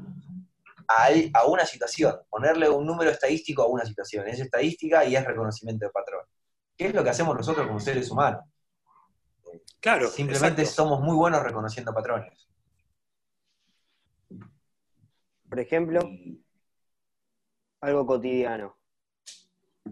a, 0.88 1.45
una 1.45 1.65
situación, 1.65 2.15
ponerle 2.30 2.69
un 2.69 2.86
número 2.86 3.12
estadístico 3.12 3.63
a 3.63 3.67
una 3.67 3.86
situación. 3.86 4.28
Es 4.28 4.39
estadística 4.39 5.06
y 5.06 5.15
es 5.15 5.26
reconocimiento 5.26 5.86
de 5.86 5.91
patrón. 5.91 6.21
¿Qué 6.76 6.88
es 6.88 6.93
lo 6.93 7.04
que 7.04 7.10
hacemos 7.10 7.36
nosotros 7.36 7.67
como 7.67 7.80
seres 7.80 8.10
humanos? 8.10 8.41
Claro. 9.80 10.08
Simplemente 10.08 10.65
somos 10.65 11.02
muy 11.02 11.15
buenos 11.15 11.43
reconociendo 11.43 11.93
patrones. 11.93 12.47
Por 15.50 15.60
ejemplo, 15.60 16.02
algo 17.82 18.06
cotidiano. 18.06 18.78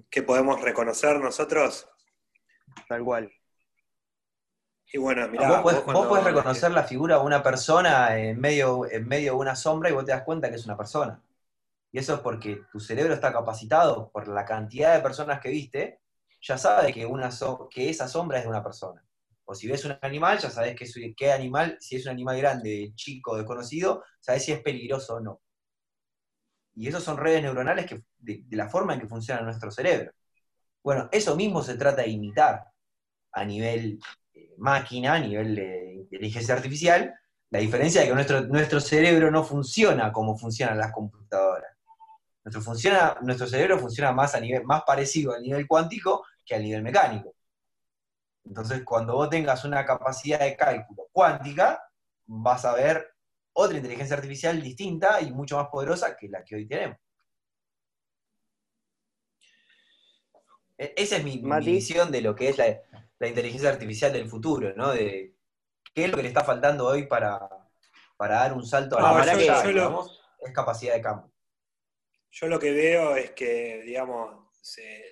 ¿Qué 0.09 0.23
podemos 0.23 0.61
reconocer 0.61 1.19
nosotros? 1.19 1.87
Tal 2.87 3.03
cual. 3.03 3.31
Y 4.95 4.97
bueno, 4.97 5.27
mirá, 5.27 5.59
vos, 5.59 5.73
podés, 5.83 6.23
reconocer 6.23 6.71
la 6.71 6.85
figura 6.85 7.17
de 7.17 7.25
una 7.25 7.43
persona 7.43 8.17
en 8.17 8.39
medio, 8.39 8.89
en 8.89 9.05
medio 9.05 9.33
de 9.33 9.39
una 9.39 9.53
sombra 9.53 9.89
y 9.89 9.93
vos 9.93 10.05
te 10.05 10.13
das 10.13 10.23
cuenta 10.23 10.49
que 10.49 10.55
es 10.55 10.63
una 10.63 10.77
persona. 10.77 11.21
Y 11.91 11.99
eso 11.99 12.13
es 12.13 12.21
porque 12.21 12.61
tu 12.71 12.79
cerebro 12.79 13.13
está 13.13 13.33
capacitado 13.33 14.09
por 14.13 14.29
la 14.29 14.45
cantidad 14.45 14.95
de 14.95 15.01
personas 15.01 15.41
que 15.41 15.49
viste, 15.49 15.99
ya 16.39 16.57
sabes 16.57 16.93
que, 16.93 17.05
una 17.05 17.29
que 17.69 17.89
esa 17.89 18.07
sombra 18.07 18.37
es 18.37 18.45
de 18.45 18.49
una 18.49 18.63
persona. 18.63 19.03
O 19.43 19.53
si 19.53 19.67
ves 19.67 19.83
un 19.83 19.97
animal, 20.01 20.39
ya 20.39 20.49
sabes 20.49 20.77
que 20.77 21.13
qué 21.13 21.33
animal, 21.33 21.75
si 21.81 21.97
es 21.97 22.05
un 22.05 22.11
animal 22.13 22.37
grande, 22.37 22.93
chico, 22.95 23.35
desconocido, 23.35 24.01
sabes 24.21 24.45
si 24.45 24.53
es 24.53 24.61
peligroso 24.61 25.15
o 25.15 25.19
no. 25.19 25.41
Y 26.73 26.87
eso 26.87 27.01
son 27.01 27.17
redes 27.17 27.41
neuronales 27.41 27.85
que, 27.85 28.01
de, 28.17 28.43
de 28.45 28.55
la 28.55 28.69
forma 28.69 28.93
en 28.93 29.01
que 29.01 29.09
funciona 29.09 29.41
nuestro 29.41 29.71
cerebro. 29.71 30.13
Bueno, 30.81 31.09
eso 31.11 31.35
mismo 31.35 31.61
se 31.61 31.75
trata 31.75 32.03
de 32.03 32.11
imitar 32.11 32.63
a 33.33 33.43
nivel 33.43 33.99
máquina, 34.57 35.13
a 35.15 35.19
nivel 35.19 35.55
de 35.55 35.93
inteligencia 35.95 36.55
artificial, 36.55 37.13
la 37.49 37.59
diferencia 37.59 38.01
es 38.01 38.09
que 38.09 38.13
nuestro, 38.13 38.41
nuestro 38.41 38.79
cerebro 38.79 39.31
no 39.31 39.43
funciona 39.43 40.11
como 40.11 40.37
funcionan 40.37 40.77
las 40.77 40.91
computadoras. 40.91 41.71
Nuestro, 42.43 42.61
funciona, 42.61 43.17
nuestro 43.21 43.47
cerebro 43.47 43.79
funciona 43.79 44.11
más, 44.11 44.35
a 44.35 44.39
nivel, 44.39 44.63
más 44.65 44.83
parecido 44.85 45.33
a 45.33 45.39
nivel 45.39 45.67
cuántico 45.67 46.25
que 46.45 46.55
a 46.55 46.59
nivel 46.59 46.83
mecánico. 46.83 47.33
Entonces, 48.43 48.83
cuando 48.83 49.13
vos 49.15 49.29
tengas 49.29 49.65
una 49.65 49.85
capacidad 49.85 50.39
de 50.39 50.55
cálculo 50.55 51.07
cuántica, 51.11 51.81
vas 52.25 52.65
a 52.65 52.73
ver 52.73 53.15
otra 53.53 53.77
inteligencia 53.77 54.15
artificial 54.15 54.61
distinta 54.61 55.21
y 55.21 55.31
mucho 55.31 55.57
más 55.57 55.67
poderosa 55.69 56.15
que 56.15 56.27
la 56.29 56.43
que 56.43 56.55
hoy 56.55 56.67
tenemos. 56.67 56.97
E-, 60.77 60.93
esa 60.97 61.17
es 61.17 61.23
mi, 61.23 61.37
mi 61.41 61.65
visión 61.65 62.11
de 62.11 62.21
lo 62.21 62.35
que 62.35 62.49
es 62.49 62.57
la, 62.57 62.65
la 63.19 63.27
inteligencia 63.27 63.69
artificial 63.69 64.11
del 64.11 64.29
futuro, 64.29 64.73
¿no? 64.75 64.91
De 64.91 65.35
qué 65.93 66.05
es 66.05 66.09
lo 66.09 66.17
que 66.17 66.23
le 66.23 66.29
está 66.29 66.43
faltando 66.43 66.85
hoy 66.85 67.07
para, 67.07 67.39
dar 68.19 68.53
un 68.53 68.65
salto 68.65 68.97
a 68.97 69.01
la 69.01 69.33
no, 69.73 70.05
es 70.39 70.53
capacidad 70.53 70.93
de 70.93 71.01
campo. 71.01 71.31
Yo 72.31 72.47
lo 72.47 72.59
que 72.59 72.71
veo 72.71 73.15
es 73.15 73.31
que, 73.31 73.81
digamos, 73.85 74.45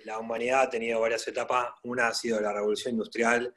la 0.04 0.20
humanidad 0.20 0.64
ha 0.64 0.70
tenido 0.70 1.00
varias 1.00 1.26
etapas. 1.28 1.70
Una 1.84 2.10
ha 2.10 2.14
sido 2.14 2.42
la 2.42 2.52
revolución 2.52 2.96
industrial, 2.96 3.54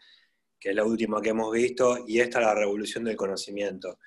que 0.58 0.70
es 0.70 0.76
la 0.76 0.84
última 0.84 1.20
que 1.20 1.30
hemos 1.30 1.52
visto, 1.52 2.04
y 2.06 2.20
esta 2.20 2.40
la 2.40 2.54
revolución 2.54 3.02
del 3.04 3.16
conocimiento. 3.16 3.98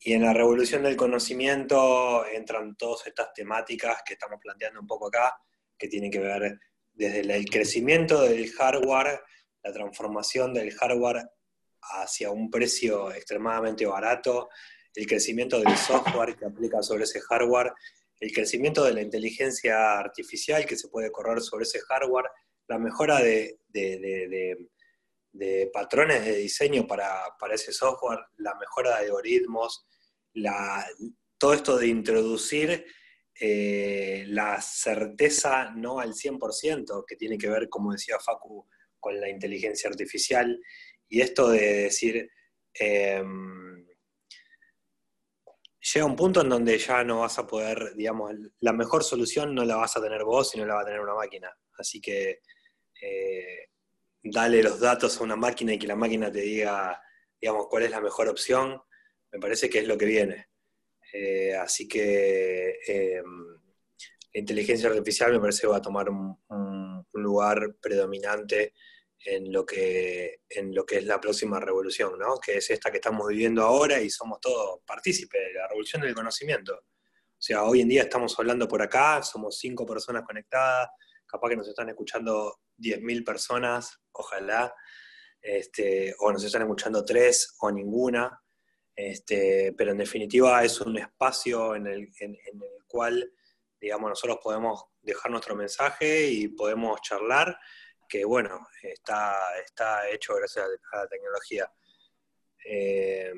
Y 0.00 0.14
en 0.14 0.22
la 0.22 0.32
revolución 0.32 0.82
del 0.82 0.96
conocimiento 0.96 2.26
entran 2.26 2.76
todas 2.76 3.06
estas 3.06 3.32
temáticas 3.32 4.02
que 4.04 4.14
estamos 4.14 4.40
planteando 4.40 4.80
un 4.80 4.86
poco 4.86 5.08
acá, 5.08 5.40
que 5.76 5.88
tienen 5.88 6.10
que 6.10 6.20
ver 6.20 6.58
desde 6.92 7.20
el 7.20 7.44
crecimiento 7.46 8.22
del 8.22 8.50
hardware 8.52 9.20
la 9.68 9.74
transformación 9.74 10.54
del 10.54 10.72
hardware 10.72 11.28
hacia 11.80 12.30
un 12.30 12.50
precio 12.50 13.12
extremadamente 13.12 13.84
barato, 13.84 14.48
el 14.94 15.06
crecimiento 15.06 15.60
del 15.60 15.76
software 15.76 16.36
que 16.36 16.46
aplica 16.46 16.82
sobre 16.82 17.04
ese 17.04 17.20
hardware, 17.20 17.72
el 18.18 18.32
crecimiento 18.32 18.82
de 18.84 18.94
la 18.94 19.02
inteligencia 19.02 19.98
artificial 19.98 20.64
que 20.64 20.76
se 20.76 20.88
puede 20.88 21.12
correr 21.12 21.40
sobre 21.42 21.64
ese 21.64 21.80
hardware, 21.80 22.30
la 22.66 22.78
mejora 22.78 23.20
de, 23.20 23.58
patrones 25.72 26.24
de 26.24 26.36
diseño 26.36 26.86
para, 26.86 27.22
ese 27.52 27.72
software, 27.72 28.20
la 28.38 28.54
mejora 28.54 28.98
de 28.98 29.06
algoritmos, 29.06 29.86
todo 31.36 31.52
esto 31.52 31.76
de 31.76 31.88
introducir 31.88 32.86
eh, 33.38 34.24
la 34.28 34.60
certeza 34.62 35.70
no 35.70 36.00
al 36.00 36.14
100%, 36.14 37.04
que 37.06 37.16
tiene 37.16 37.36
que 37.36 37.48
ver, 37.48 37.68
como 37.68 37.92
decía 37.92 38.18
Facu, 38.18 38.66
con 39.00 39.20
la 39.20 39.28
inteligencia 39.28 39.90
artificial 39.90 40.60
y 41.08 41.20
esto 41.20 41.48
de 41.48 41.84
decir, 41.84 42.30
em, 42.74 43.86
llega 45.80 46.06
un 46.06 46.16
punto 46.16 46.42
en 46.42 46.48
donde 46.48 46.78
ya 46.78 47.02
no 47.04 47.20
vas 47.20 47.38
a 47.38 47.46
poder, 47.46 47.94
digamos, 47.94 48.32
la 48.60 48.72
mejor 48.72 49.04
solución 49.04 49.54
no 49.54 49.64
la 49.64 49.76
vas 49.76 49.96
a 49.96 50.02
tener 50.02 50.24
vos, 50.24 50.50
sino 50.50 50.66
la 50.66 50.74
va 50.74 50.82
a 50.82 50.84
tener 50.84 51.00
una 51.00 51.14
máquina. 51.14 51.50
Así 51.78 52.00
que 52.00 52.40
eh, 53.00 53.68
dale 54.22 54.62
los 54.62 54.80
datos 54.80 55.18
a 55.20 55.24
una 55.24 55.36
máquina 55.36 55.72
y 55.72 55.78
que 55.78 55.86
la 55.86 55.96
máquina 55.96 56.30
te 56.30 56.40
diga, 56.40 57.00
digamos, 57.40 57.68
cuál 57.68 57.84
es 57.84 57.90
la 57.90 58.00
mejor 58.00 58.28
opción, 58.28 58.80
me 59.32 59.38
parece 59.38 59.70
que 59.70 59.78
es 59.78 59.86
lo 59.86 59.96
que 59.96 60.06
viene. 60.06 60.48
Eh, 61.12 61.54
así 61.54 61.88
que 61.88 62.78
em, 62.86 63.58
la 64.32 64.40
inteligencia 64.40 64.88
artificial 64.88 65.32
me 65.32 65.40
parece 65.40 65.62
que 65.62 65.66
va 65.68 65.78
a 65.78 65.82
tomar 65.82 66.08
un, 66.10 66.36
lugar 67.14 67.74
predominante 67.80 68.74
en 69.24 69.52
lo, 69.52 69.66
que, 69.66 70.42
en 70.48 70.72
lo 70.72 70.86
que 70.86 70.98
es 70.98 71.04
la 71.04 71.20
próxima 71.20 71.58
revolución, 71.58 72.16
¿no? 72.16 72.38
que 72.38 72.58
es 72.58 72.70
esta 72.70 72.92
que 72.92 72.98
estamos 72.98 73.26
viviendo 73.26 73.62
ahora 73.62 74.00
y 74.00 74.08
somos 74.08 74.40
todos 74.40 74.80
partícipes 74.86 75.40
de 75.40 75.54
la 75.54 75.66
revolución 75.66 76.02
del 76.02 76.14
conocimiento. 76.14 76.74
O 76.74 77.40
sea, 77.40 77.64
hoy 77.64 77.80
en 77.80 77.88
día 77.88 78.02
estamos 78.02 78.38
hablando 78.38 78.68
por 78.68 78.82
acá, 78.82 79.20
somos 79.24 79.58
cinco 79.58 79.84
personas 79.84 80.22
conectadas, 80.22 80.90
capaz 81.26 81.48
que 81.48 81.56
nos 81.56 81.68
están 81.68 81.88
escuchando 81.88 82.60
10.000 82.78 83.24
personas, 83.24 83.98
ojalá, 84.12 84.72
este, 85.42 86.14
o 86.20 86.32
nos 86.32 86.44
están 86.44 86.62
escuchando 86.62 87.04
tres 87.04 87.56
o 87.60 87.70
ninguna, 87.70 88.40
este, 88.94 89.72
pero 89.76 89.92
en 89.92 89.98
definitiva 89.98 90.62
es 90.64 90.80
un 90.80 90.98
espacio 90.98 91.74
en 91.74 91.86
el, 91.86 92.08
en 92.20 92.36
el 92.44 92.84
cual 92.86 93.32
digamos, 93.80 94.10
nosotros 94.10 94.38
podemos 94.42 94.86
dejar 95.02 95.30
nuestro 95.30 95.54
mensaje 95.54 96.28
y 96.28 96.48
podemos 96.48 97.00
charlar, 97.00 97.58
que 98.08 98.24
bueno, 98.24 98.66
está, 98.82 99.36
está 99.64 100.08
hecho 100.10 100.34
gracias 100.34 100.66
a 100.92 100.96
la 100.98 101.08
tecnología. 101.08 101.70
Eh, 102.64 103.32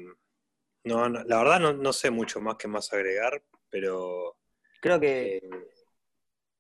no, 0.85 1.09
la 1.09 1.38
verdad 1.38 1.74
no, 1.74 1.92
sé 1.92 2.11
mucho 2.11 2.40
más 2.40 2.57
que 2.57 2.68
más 2.68 2.92
agregar, 2.92 3.42
pero... 3.68 4.37
Creo 4.81 4.98
que, 4.98 5.37
eh, 5.37 5.50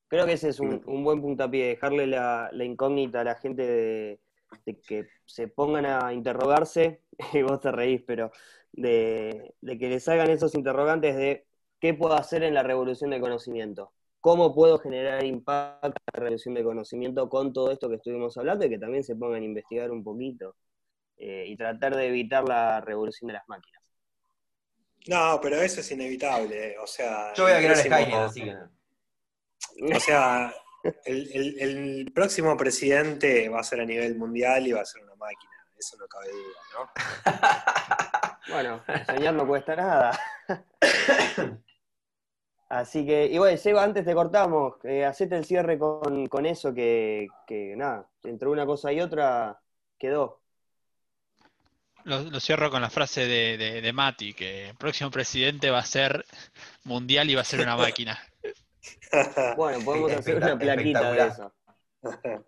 creo 0.08 0.26
que 0.26 0.34
ese 0.34 0.50
es 0.50 0.60
un, 0.60 0.82
buen 1.02 1.22
puntapié, 1.22 1.68
dejarle 1.68 2.06
la, 2.06 2.50
incógnita 2.52 3.22
a 3.22 3.24
la 3.24 3.34
gente 3.36 3.62
de, 3.66 4.20
que 4.86 5.08
se 5.24 5.48
pongan 5.48 5.86
a 5.86 6.12
interrogarse, 6.12 7.02
y 7.32 7.42
vos 7.42 7.60
te 7.60 7.72
reís, 7.72 8.02
pero 8.06 8.30
de, 8.72 9.54
de 9.60 9.78
que 9.78 9.88
les 9.88 10.06
hagan 10.08 10.30
esos 10.30 10.54
interrogantes 10.54 11.16
de 11.16 11.49
¿qué 11.80 11.94
puedo 11.94 12.14
hacer 12.14 12.42
en 12.42 12.54
la 12.54 12.62
revolución 12.62 13.10
del 13.10 13.20
conocimiento? 13.20 13.92
¿Cómo 14.20 14.54
puedo 14.54 14.78
generar 14.78 15.24
impacto 15.24 15.86
en 15.86 15.92
la 16.12 16.20
revolución 16.20 16.54
del 16.54 16.64
conocimiento 16.64 17.28
con 17.28 17.52
todo 17.52 17.72
esto 17.72 17.88
que 17.88 17.96
estuvimos 17.96 18.36
hablando 18.36 18.66
y 18.66 18.68
que 18.68 18.78
también 18.78 19.02
se 19.02 19.16
pongan 19.16 19.42
a 19.42 19.46
investigar 19.46 19.90
un 19.90 20.04
poquito 20.04 20.56
eh, 21.16 21.44
y 21.46 21.56
tratar 21.56 21.96
de 21.96 22.06
evitar 22.06 22.46
la 22.46 22.80
revolución 22.82 23.28
de 23.28 23.34
las 23.34 23.48
máquinas? 23.48 23.82
No, 25.06 25.40
pero 25.40 25.56
eso 25.56 25.80
es 25.80 25.90
inevitable, 25.90 26.78
o 26.78 26.86
sea... 26.86 27.32
Yo 27.32 27.44
voy 27.44 27.52
a 27.52 27.58
crear 27.58 27.76
Skynet, 27.76 28.14
así 28.14 28.42
que 28.42 28.52
no. 28.52 28.70
O 29.96 30.00
sea, 30.00 30.52
el, 31.04 32.10
próximo 32.14 32.56
presidente 32.56 33.48
va 33.48 33.60
a 33.60 33.64
ser 33.64 33.80
a 33.80 33.86
nivel 33.86 34.16
mundial 34.16 34.66
y 34.66 34.72
va 34.72 34.82
a 34.82 34.84
ser 34.84 35.02
una 35.02 35.14
máquina, 35.14 35.52
eso 35.78 35.96
no 35.96 36.06
cabe 36.06 36.28
duda, 36.30 36.58
¿no? 36.74 38.52
bueno, 38.54 38.84
soñar 39.06 39.34
no 39.34 39.46
cuesta 39.46 39.76
nada. 39.76 40.18
Así 42.70 43.04
que, 43.04 43.26
y 43.26 43.36
bueno, 43.36 43.56
Seba, 43.56 43.82
antes 43.82 44.04
te 44.04 44.14
cortamos, 44.14 44.76
eh, 44.84 45.04
hacete 45.04 45.36
el 45.36 45.44
cierre 45.44 45.76
con, 45.76 46.46
eso 46.46 46.72
que, 46.72 47.26
nada, 47.76 48.08
entre 48.22 48.48
una 48.48 48.64
cosa 48.64 48.92
y 48.92 49.00
otra 49.00 49.60
quedó. 49.98 50.40
Lo, 52.04 52.38
cierro 52.38 52.70
con 52.70 52.80
la 52.80 52.88
frase 52.88 53.26
de, 53.26 53.80
de, 53.80 53.92
Mati, 53.92 54.34
que 54.34 54.68
el 54.68 54.76
próximo 54.76 55.10
presidente 55.10 55.68
va 55.68 55.80
a 55.80 55.84
ser 55.84 56.24
mundial 56.84 57.28
y 57.28 57.34
va 57.34 57.40
a 57.40 57.44
ser 57.44 57.60
una 57.60 57.76
máquina. 57.76 58.18
Bueno, 59.56 59.84
podemos 59.84 60.12
hacer 60.12 60.36
una 60.36 60.56
plaquita 60.56 61.12
de 61.12 61.26
eso. 61.26 61.52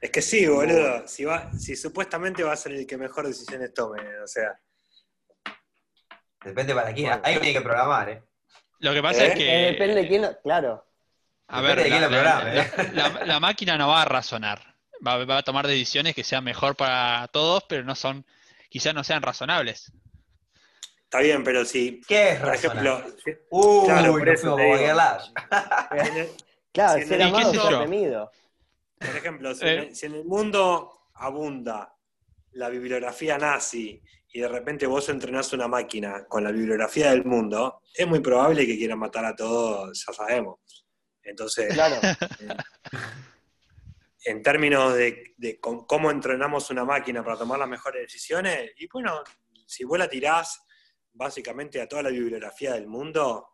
Es 0.00 0.10
que 0.10 0.20
sí, 0.20 0.46
boludo. 0.46 1.08
Si, 1.08 1.24
va, 1.24 1.50
si 1.54 1.74
supuestamente 1.74 2.42
va 2.42 2.52
a 2.52 2.56
ser 2.56 2.72
el 2.72 2.86
que 2.86 2.98
mejor 2.98 3.26
decisiones 3.26 3.72
tome, 3.72 4.00
o 4.18 4.26
sea. 4.26 4.60
Depende 6.44 6.74
para 6.74 6.92
quién. 6.92 7.18
Ahí 7.22 7.38
tiene 7.38 7.54
que 7.54 7.60
programar, 7.62 8.10
¿eh? 8.10 8.22
Lo 8.78 8.92
que 8.92 9.02
pasa 9.02 9.26
es 9.26 9.32
¿Eh? 9.32 9.38
que. 9.38 9.48
Eh, 9.48 9.72
depende 9.72 9.94
de 9.94 10.08
quién. 10.08 10.26
Claro. 10.42 10.84
A 11.48 11.60
ver, 11.60 11.78
¿eh? 11.78 11.90
la, 13.24 13.40
máquina 13.40 13.78
no 13.78 13.88
va 13.88 14.02
a 14.02 14.04
razonar. 14.04 14.74
Va, 15.06 15.38
a 15.38 15.42
tomar 15.42 15.66
decisiones 15.66 16.14
que 16.14 16.24
sean 16.24 16.42
mejor 16.42 16.74
para 16.74 17.28
todos, 17.28 17.64
pero 17.68 17.84
no 17.84 17.94
son. 17.94 18.24
Quizás 18.68 18.94
no 18.94 19.04
sean 19.04 19.22
razonables. 19.22 19.92
Está 21.04 21.20
bien, 21.20 21.44
pero 21.44 21.64
si. 21.64 22.00
¿Qué 22.06 22.30
es 22.30 22.40
por 22.40 22.54
ejemplo? 22.54 23.04
Uh, 23.50 23.86
claro, 23.86 24.12
por 24.12 24.28
eso 24.28 24.56
claro, 26.72 27.00
si 27.00 27.06
ser 27.06 27.22
amado 27.22 27.52
ser 27.52 27.78
temido. 27.78 28.32
Por 28.98 29.16
ejemplo, 29.16 29.52
eh. 29.60 29.90
si, 29.92 30.06
en 30.06 30.14
el 30.14 30.24
mundo 30.24 31.08
abunda 31.14 31.94
la 32.52 32.68
bibliografía 32.68 33.38
nazi 33.38 34.02
y 34.36 34.40
de 34.40 34.48
repente 34.48 34.86
vos 34.86 35.08
entrenás 35.08 35.50
una 35.54 35.66
máquina 35.66 36.26
con 36.26 36.44
la 36.44 36.50
bibliografía 36.50 37.10
del 37.10 37.24
mundo, 37.24 37.80
es 37.94 38.06
muy 38.06 38.20
probable 38.20 38.66
que 38.66 38.76
quieran 38.76 38.98
matar 38.98 39.24
a 39.24 39.34
todos, 39.34 40.04
ya 40.06 40.12
sabemos. 40.12 40.58
Entonces, 41.22 41.72
claro. 41.72 41.96
en, 44.24 44.42
términos 44.42 44.92
de, 44.92 45.32
de, 45.38 45.58
cómo 45.58 46.10
entrenamos 46.10 46.68
una 46.68 46.84
máquina 46.84 47.24
para 47.24 47.38
tomar 47.38 47.58
las 47.58 47.68
mejores 47.68 48.02
decisiones, 48.02 48.72
y 48.76 48.86
bueno, 48.88 49.22
si 49.64 49.84
vos 49.84 49.98
la 49.98 50.06
tirás 50.06 50.60
básicamente 51.14 51.80
a 51.80 51.88
toda 51.88 52.02
la 52.02 52.10
bibliografía 52.10 52.74
del 52.74 52.88
mundo, 52.88 53.48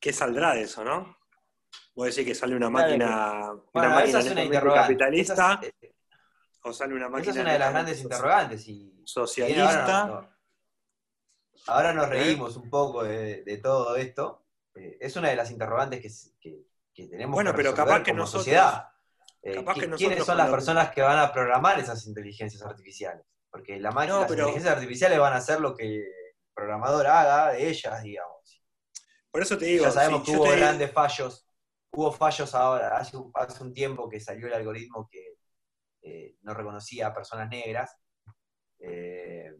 ¿qué 0.00 0.10
saldrá 0.10 0.54
de 0.54 0.62
eso, 0.62 0.84
no? 0.84 1.18
Voy 1.94 2.06
a 2.06 2.06
decir 2.06 2.24
que 2.24 2.34
sale 2.34 2.56
una 2.56 2.70
máquina, 2.70 3.52
una 3.74 3.88
máquina 3.90 4.74
capitalista, 4.74 5.60
o 6.66 6.72
sale 6.72 6.94
una 6.94 7.08
máquina... 7.08 7.30
Esa 7.30 7.40
es 7.40 7.44
una 7.44 7.52
de 7.52 7.58
las 7.58 7.70
grandes 7.72 8.02
interrogantes. 8.02 8.68
Y, 8.68 9.02
socialista. 9.04 10.28
ahora, 11.68 11.92
nos 11.92 12.08
reímos 12.08 12.56
un 12.56 12.68
poco 12.68 13.04
de, 13.04 13.60
todo 13.62 13.96
esto. 13.96 14.44
Eh, 14.74 14.98
es 15.00 15.16
una 15.16 15.28
de 15.28 15.36
las 15.36 15.50
interrogantes 15.50 16.34
que, 16.40 16.66
tenemos 17.08 17.34
bueno, 17.34 17.52
que 17.52 17.58
pero 17.58 17.74
capaz 17.74 18.02
que 18.02 18.10
como 18.10 18.22
nosotros, 18.22 18.44
sociedad. 18.44 18.88
Eh, 19.42 19.64
¿Quiénes 19.96 20.24
son 20.24 20.36
las 20.36 20.50
personas 20.50 20.90
que 20.90 21.02
van 21.02 21.18
a 21.18 21.32
programar 21.32 21.78
esas 21.78 22.04
inteligencias 22.06 22.62
artificiales? 22.62 23.24
Porque 23.48 23.78
la 23.78 23.92
máquina, 23.92 24.20
las 24.20 24.30
inteligencias 24.30 24.74
artificiales 24.74 25.18
van 25.18 25.34
a 25.34 25.36
hacer 25.36 25.60
lo 25.60 25.74
que 25.74 26.04
programador 26.52 27.06
haga 27.06 27.52
de 27.52 27.68
ellas, 27.68 28.02
digamos. 28.02 28.62
Por 29.30 29.42
eso 29.42 29.56
te 29.56 29.66
digo. 29.66 29.84
Ya 29.84 29.92
sabemos 29.92 30.24
que 30.24 30.32
hubo 30.32 30.50
grandes 30.50 30.90
fallos. 30.90 31.46
Hubo 31.92 32.10
fallos 32.10 32.54
ahora, 32.54 32.96
hace, 32.96 33.16
hace, 33.34 33.62
un 33.62 33.72
tiempo 33.72 34.08
que 34.08 34.20
salió 34.20 34.48
el 34.48 34.54
algoritmo 34.54 35.08
que 35.10 35.25
eh, 36.06 36.36
no 36.42 36.54
reconocía 36.54 37.08
a 37.08 37.14
personas 37.14 37.48
negras. 37.48 37.96
Eh, 38.78 39.50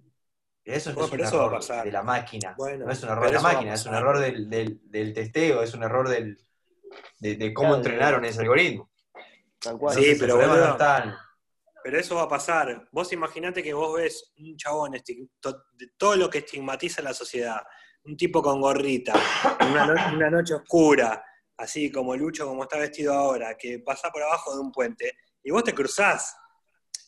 eso 0.64 0.92
no 0.92 1.04
es 1.04 1.12
un 1.12 1.20
error 1.20 1.85
de 1.85 1.92
la 1.92 2.02
máquina. 2.02 2.54
no 2.56 2.90
es 2.90 3.02
un 3.02 3.09
error 3.09 3.26
de 3.26 3.32
la 3.32 3.40
máquina, 3.40 3.74
es 3.74 3.87
un 3.87 3.94
error 3.94 4.18
del, 4.18 4.48
del, 4.48 5.12
testeo, 5.12 5.62
es 5.62 5.74
un 5.74 5.82
error 5.82 6.09
del, 6.09 6.38
de, 7.18 7.52
cómo 7.52 7.74
entrenaron 7.74 8.24
ese 8.24 8.40
algoritmo. 8.40 8.90
Sí, 9.92 10.16
pero 10.18 10.37
bueno, 10.37 10.72
están, 10.72 11.16
pero 11.82 11.98
eso 11.98 12.16
va 12.16 12.22
a 12.22 12.28
pasar. 12.28 12.88
Vos 12.92 13.12
imaginate 13.12 13.62
que 13.62 13.72
vos 13.72 13.96
ves 13.96 14.32
un 14.38 14.56
chabón 14.56 14.92
de 14.92 15.88
todo 15.96 16.16
lo 16.16 16.30
que 16.30 16.38
estigmatiza 16.38 17.02
la 17.02 17.14
sociedad, 17.14 17.61
un 18.04 18.16
tipo 18.16 18.42
con 18.42 18.61
gorrita, 18.61 19.14
una, 19.61 20.30
noche 20.30 20.54
oscura, 20.54 21.24
así 21.56 21.90
como 21.90 22.16
Lucho, 22.16 22.46
como 22.46 22.64
está 22.64 22.78
vestido 22.78 23.14
ahora, 23.14 23.56
que 23.56 23.78
pasa 23.78 24.11
por 24.11 24.22
abajo 24.22 24.54
de 24.54 24.61
un 24.61 24.72
puente, 24.72 25.12
y 25.46 25.50
vos 25.52 25.62
te 25.62 25.72
cruzás. 25.72 26.37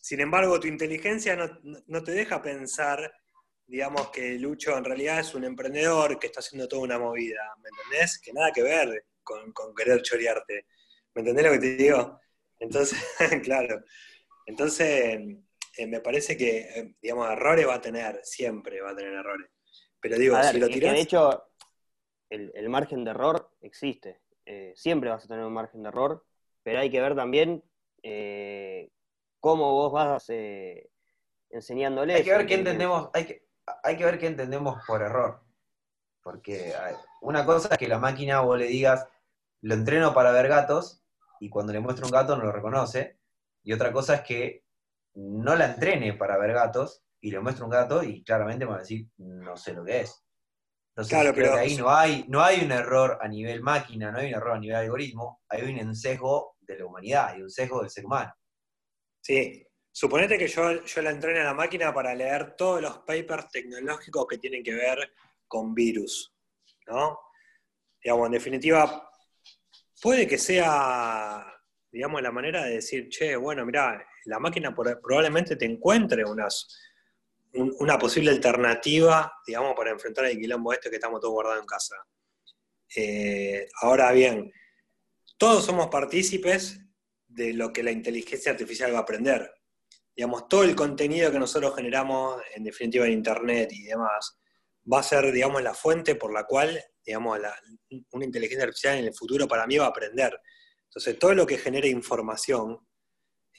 Sin 0.01 0.20
embargo, 0.20 0.61
tu 0.61 0.68
inteligencia 0.68 1.37
no, 1.37 2.05
te 2.05 2.12
deja 2.12 2.40
pensar, 2.40 3.12
digamos, 3.66 4.11
que 4.11 4.38
Lucho 4.38 4.79
en 4.79 4.85
realidad 4.85 5.18
es 5.18 5.35
un 5.35 5.42
emprendedor 5.42 6.20
que 6.20 6.29
está 6.29 6.38
haciendo 6.38 6.68
toda 6.68 6.83
una 6.83 7.01
movida, 7.01 7.40
¿me 7.61 7.68
entendés? 7.68 8.20
Que 8.20 8.33
nada 8.33 8.53
que 8.53 8.62
ver 8.62 9.07
con, 9.24 9.53
con 9.53 9.74
querer 9.74 10.03
chorearte. 10.03 10.66
¿Me 11.14 11.22
entendés 11.22 11.46
lo 11.46 11.53
que 11.53 11.59
te 11.59 11.77
digo? 11.77 12.20
Entonces, 12.61 12.96
claro. 13.42 13.83
Entonces, 14.46 15.18
eh, 15.77 15.87
me 15.88 16.01
parece 16.01 16.37
que, 16.37 16.59
eh, 16.61 16.94
digamos, 17.03 17.29
errores 17.29 17.66
va 17.66 17.74
a 17.74 17.81
tener, 17.81 18.20
siempre 18.22 18.81
va 18.81 18.90
a 18.90 18.96
tener 18.96 19.14
errores. 19.14 19.51
Pero 19.98 20.16
digo, 20.16 20.40
si 20.44 20.61
lo 20.61 20.68
tirás... 20.68 20.94
de 20.94 21.01
hecho, 21.01 21.51
el, 22.31 22.68
margen 22.68 23.03
de 23.03 23.11
error 23.11 23.51
existe. 23.62 24.20
Eh, 24.46 24.74
siempre 24.77 25.11
vas 25.11 25.24
a 25.24 25.29
tener 25.29 25.44
un 25.44 25.53
margen 25.53 25.83
de 25.83 25.88
error, 25.88 26.24
pero 26.62 26.79
hay 26.79 26.88
que 26.88 27.01
ver 27.01 27.16
también 27.16 27.64
cómo 29.41 29.73
vos 29.73 29.93
vas 29.93 30.29
enseñándole. 31.51 32.15
Hay 32.15 32.25
que 32.25 32.31
ver 32.31 32.47
qué 32.47 32.55
entendemos, 32.55 33.11
hay 33.13 33.25
que, 33.25 33.49
hay 33.83 33.97
que 33.97 34.05
ver 34.05 34.19
qué 34.19 34.27
entendemos 34.27 34.83
por 34.87 35.03
error. 35.03 35.43
Porque 36.23 36.75
una 37.23 37.45
cosa 37.47 37.69
es 37.73 37.79
que 37.79 37.89
la 37.89 37.99
máquina 37.99 38.41
vos 38.41 38.59
le 38.59 38.67
digas, 38.67 39.07
lo 39.63 39.75
entreno 39.75 40.13
para 40.13 40.31
ver 40.31 40.49
gatos, 40.49 41.03
y 41.41 41.49
cuando 41.49 41.73
le 41.73 41.81
muestra 41.81 42.05
un 42.05 42.13
gato 42.13 42.37
no 42.37 42.45
lo 42.45 42.53
reconoce, 42.53 43.19
y 43.63 43.73
otra 43.73 43.93
cosa 43.93 44.17
es 44.17 44.21
que 44.23 44.65
no 45.15 45.57
la 45.57 45.67
entrene 45.67 46.15
para 46.15 46.39
ver 46.39 46.53
gatos 46.53 47.03
y 47.21 47.31
le 47.31 47.41
muestre 47.41 47.65
un 47.65 47.71
gato 47.71 48.03
y 48.03 48.23
claramente 48.23 48.65
me 48.65 48.73
va 48.73 48.77
a 48.77 48.81
decir, 48.81 49.09
no 49.17 49.57
sé 49.57 49.73
lo 49.73 49.85
que 49.85 50.01
es. 50.01 50.25
Entonces 50.91 51.13
claro, 51.13 51.35
creo 51.35 51.55
que 51.55 51.59
ahí 51.59 51.77
no 51.77 51.91
hay, 51.91 52.25
no 52.29 52.43
hay 52.43 52.65
un 52.65 52.73
error 52.73 53.19
a 53.21 53.29
nivel 53.29 53.63
máquina, 53.63 54.11
no 54.11 54.19
hay 54.19 54.29
un 54.29 54.35
error 54.35 54.57
a 54.57 54.61
nivel 54.61 54.77
algoritmo, 54.77 55.41
hay 55.49 55.63
un 55.63 55.95
sesgo 55.95 56.57
de 56.75 56.79
la 56.79 56.87
humanidad, 56.87 57.29
hay 57.29 57.43
un 57.43 57.51
sesgo 57.51 57.81
del 57.81 57.91
ser 57.91 58.07
humano. 58.07 58.33
Sí, 59.21 59.67
suponete 59.91 60.39
que 60.39 60.49
yo, 60.49 60.85
yo 60.85 61.03
la 61.03 61.11
entrene 61.11 61.41
a 61.41 61.45
la 61.45 61.55
máquina 61.55 61.93
para 61.93 62.15
leer 62.15 62.55
todos 62.57 62.81
los 62.81 62.99
papers 62.99 63.49
tecnológicos 63.49 64.27
que 64.27 64.39
tienen 64.39 64.63
que 64.63 64.75
ver 64.75 65.13
con 65.47 65.75
virus, 65.75 66.35
¿no? 66.87 67.19
Digamos, 68.03 68.27
en 68.27 68.33
definitiva, 68.33 69.11
puede 70.01 70.27
que 70.27 70.39
sea 70.39 71.59
digamos, 71.91 72.23
la 72.23 72.31
manera 72.31 72.65
de 72.65 72.75
decir, 72.75 73.09
che, 73.09 73.37
bueno, 73.37 73.65
mira, 73.65 74.07
la 74.27 74.39
máquina 74.39 74.75
probablemente 74.75 75.57
te 75.57 75.65
encuentre 75.65 76.25
unas, 76.25 76.69
una 77.53 77.99
posible 77.99 78.31
alternativa, 78.31 79.33
digamos, 79.47 79.75
para 79.75 79.91
enfrentar 79.91 80.27
el 80.27 80.39
quilombo 80.39 80.73
este 80.73 80.91
que 80.91 80.97
estamos 80.97 81.21
todos 81.21 81.35
guardados 81.35 81.61
en 81.61 81.67
casa. 81.67 81.97
Eh, 82.95 83.69
ahora 83.83 84.13
bien, 84.13 84.51
todos 85.38 85.64
somos 85.64 85.87
partícipes 85.87 86.81
de 87.27 87.55
lo 87.55 87.72
que 87.72 87.85
la 87.85 87.92
inteligencia 87.92 88.51
artificial 88.51 88.92
va 88.92 88.98
a 88.98 89.03
aprender. 89.03 89.51
Digamos, 90.14 90.48
todo 90.48 90.64
el 90.64 90.74
contenido 90.74 91.31
que 91.31 91.38
nosotros 91.38 91.77
generamos, 91.77 92.42
en 92.57 92.64
definitiva 92.64 93.07
en 93.07 93.12
Internet 93.12 93.70
y 93.72 93.85
demás, 93.85 94.37
va 94.92 94.98
a 94.98 95.05
ser, 95.05 95.31
digamos, 95.31 95.62
la 95.62 95.74
fuente 95.74 96.16
por 96.16 96.33
la 96.33 96.44
cual, 96.44 96.83
digamos, 97.07 97.38
una 98.11 98.24
inteligencia 98.24 98.64
artificial 98.64 98.98
en 98.98 99.07
el 99.07 99.14
futuro 99.14 99.46
para 99.46 99.66
mí 99.66 99.79
va 99.79 99.87
a 99.87 99.90
aprender. 99.90 100.40
Entonces, 100.87 101.18
todo 101.18 101.35
lo 101.35 101.46
que 101.46 101.59
genere 101.59 101.88
información, 101.88 102.79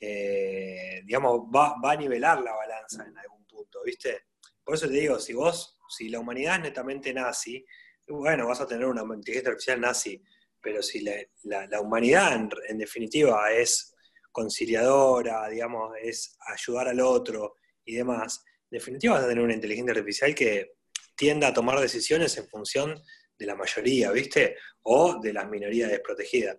eh, 0.02 1.02
digamos, 1.06 1.42
va, 1.44 1.76
a 1.82 1.96
nivelar 1.96 2.42
la 2.42 2.54
balanza 2.54 3.06
en 3.08 3.18
algún 3.18 3.46
punto, 3.46 3.80
¿viste? 3.86 4.26
Por 4.64 4.76
eso 4.76 4.88
te 4.88 4.96
digo, 4.96 5.18
si 5.18 5.34
vos, 5.34 5.80
si 5.88 6.10
la 6.10 6.20
humanidad 6.20 6.56
es 6.56 6.64
netamente 6.64 7.14
nazi, 7.14 7.66
bueno, 8.06 8.48
vas 8.48 8.60
a 8.60 8.68
tener 8.68 8.86
una 8.86 9.02
inteligencia 9.02 9.52
artificial 9.52 9.80
nazi, 9.80 10.22
pero 10.62 10.82
si 10.82 11.02
la, 11.02 11.82
humanidad 11.82 12.50
en, 12.68 12.78
definitiva 12.78 13.52
es 13.52 13.96
conciliadora, 14.32 15.48
digamos, 15.50 15.94
es 16.02 16.38
ayudar 16.48 16.90
al 16.90 17.00
otro 17.00 17.56
y 17.86 17.96
demás, 17.96 18.44
en 18.72 18.78
definitiva 18.78 19.16
vas 19.16 19.24
a 19.24 19.28
tener 19.28 19.44
una 19.44 19.54
inteligencia 19.54 19.92
artificial 19.92 20.36
que 20.36 20.74
tienda 21.16 21.48
a 21.48 21.54
tomar 21.54 21.80
decisiones 21.80 22.38
en 22.38 22.48
función 22.48 23.02
de 23.38 23.46
la 23.46 23.56
mayoría, 23.56 24.12
¿viste? 24.12 24.56
O 24.84 25.20
de 25.20 25.34
las 25.34 25.50
minorías 25.50 25.90
desprotegidas. 25.90 26.58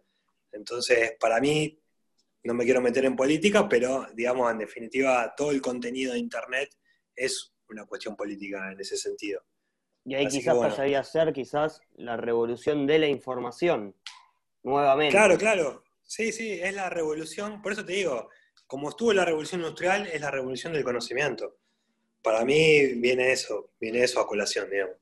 Entonces, 0.53 1.13
para 1.21 1.41
mí, 1.41 1.79
no 2.43 2.55
me 2.55 2.65
quiero 2.65 2.81
meter 2.81 3.05
en 3.05 3.17
política, 3.17 3.69
pero 3.69 4.07
digamos, 4.15 4.51
en 4.51 4.59
definitiva, 4.59 5.35
todo 5.37 5.51
el 5.51 5.61
contenido 5.61 6.13
de 6.13 6.19
Internet 6.19 6.71
es 7.15 7.53
una 7.69 7.85
cuestión 7.87 8.17
política 8.17 8.73
en 8.73 8.81
ese 8.81 8.97
sentido. 8.97 9.43
Y 10.05 10.15
ahí 10.15 10.27
quizás 10.27 10.57
pasaría 10.57 11.01
a 11.01 11.05
ser 11.05 11.33
quizás 11.33 11.83
la 11.95 12.17
revolución 12.17 12.87
de 12.87 12.99
la 12.99 13.07
información. 13.07 13.95
nuevamente. 14.63 15.15
Claro, 15.15 15.39
claro. 15.39 15.85
Sí, 16.03 16.33
sí, 16.33 16.61
es 16.61 16.75
la 16.75 16.91
revolución, 16.91 17.63
por 17.63 17.73
eso 17.73 17.85
te 17.85 17.93
digo, 17.93 18.29
como 18.67 18.89
estuvo 18.89 19.13
la 19.13 19.25
revolución 19.25 19.61
industrial, 19.61 20.09
es 20.09 20.21
la 20.21 20.31
revolución 20.31 20.73
del 20.73 20.85
conocimiento. 20.85 21.57
Para 22.23 22.45
mí 22.45 22.95
viene 22.97 23.33
eso, 23.33 23.71
viene 23.81 24.03
eso 24.03 24.21
a 24.21 24.27
colación, 24.27 24.69
digamos. 24.71 24.97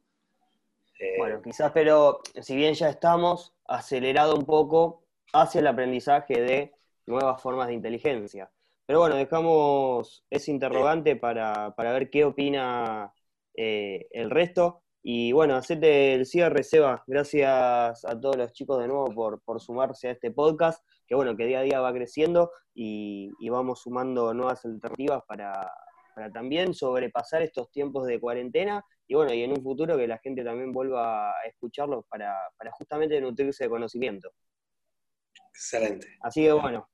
Eh, 1.00 1.14
bueno, 1.16 1.40
quizás, 1.42 1.72
pero 1.72 2.20
si 2.40 2.56
bien 2.56 2.74
ya 2.74 2.90
estamos 2.90 3.54
acelerado 3.66 4.34
un 4.36 4.44
poco 4.44 5.04
hacia 5.32 5.60
el 5.60 5.66
aprendizaje 5.66 6.40
de 6.40 6.72
nuevas 7.06 7.40
formas 7.40 7.68
de 7.68 7.74
inteligencia. 7.74 8.50
Pero 8.86 9.00
bueno, 9.00 9.16
dejamos 9.16 10.24
ese 10.30 10.50
interrogante 10.50 11.14
para, 11.16 11.74
ver 11.76 12.10
qué 12.10 12.24
opina 12.24 13.12
eh, 13.54 14.08
el 14.12 14.30
resto. 14.30 14.82
Y 15.02 15.32
bueno, 15.32 15.54
hacete 15.56 16.14
el 16.14 16.26
cierre, 16.26 16.62
Seba. 16.62 17.02
Gracias 17.06 18.04
a 18.04 18.20
todos 18.20 18.36
los 18.36 18.52
chicos 18.52 18.80
de 18.80 18.88
nuevo 18.88 19.40
por, 19.44 19.60
sumarse 19.60 20.08
a 20.08 20.12
este 20.12 20.30
podcast, 20.30 20.84
que 21.06 21.14
bueno, 21.14 21.36
que 21.36 21.46
día 21.46 21.60
a 21.60 21.62
día 21.62 21.80
va 21.80 21.92
creciendo 21.92 22.50
y, 22.74 23.30
vamos 23.48 23.82
sumando 23.82 24.34
nuevas 24.34 24.64
alternativas 24.64 25.22
para, 25.26 25.70
también 26.32 26.74
sobrepasar 26.74 27.42
estos 27.42 27.70
tiempos 27.70 28.06
de 28.06 28.18
cuarentena 28.18 28.84
y 29.06 29.14
bueno, 29.14 29.32
y 29.32 29.44
en 29.44 29.52
un 29.52 29.62
futuro 29.62 29.96
que 29.96 30.08
la 30.08 30.18
gente 30.18 30.42
también 30.42 30.72
vuelva 30.72 31.30
a 31.30 31.44
escucharlos 31.46 32.04
para, 32.08 32.36
para 32.58 32.72
justamente 32.72 33.20
nutrirse 33.20 33.64
de 33.64 33.70
conocimiento. 33.70 34.30
Excelente. 35.50 36.06
Así 36.20 36.42
que 36.42 36.52
bueno. 36.52 36.88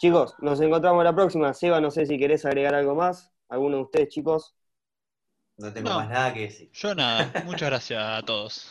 Chicos, 0.00 0.34
nos 0.38 0.60
encontramos 0.60 1.04
la 1.04 1.14
próxima. 1.14 1.52
Seba, 1.52 1.80
no 1.80 1.90
sé 1.90 2.06
si 2.06 2.18
querés 2.18 2.46
agregar 2.46 2.74
algo 2.74 2.94
más. 2.94 3.34
¿Alguno 3.48 3.76
de 3.76 3.82
ustedes, 3.82 4.08
chicos? 4.08 4.56
No 5.60 5.70
tengo 5.72 5.90
más 5.90 6.08
nada 6.08 6.32
que 6.32 6.40
decir. 6.40 6.70
Yo 6.72 6.94
nada. 6.94 7.30
Muchas 7.44 7.68
gracias 7.68 8.02
a 8.02 8.22
todos. 8.22 8.66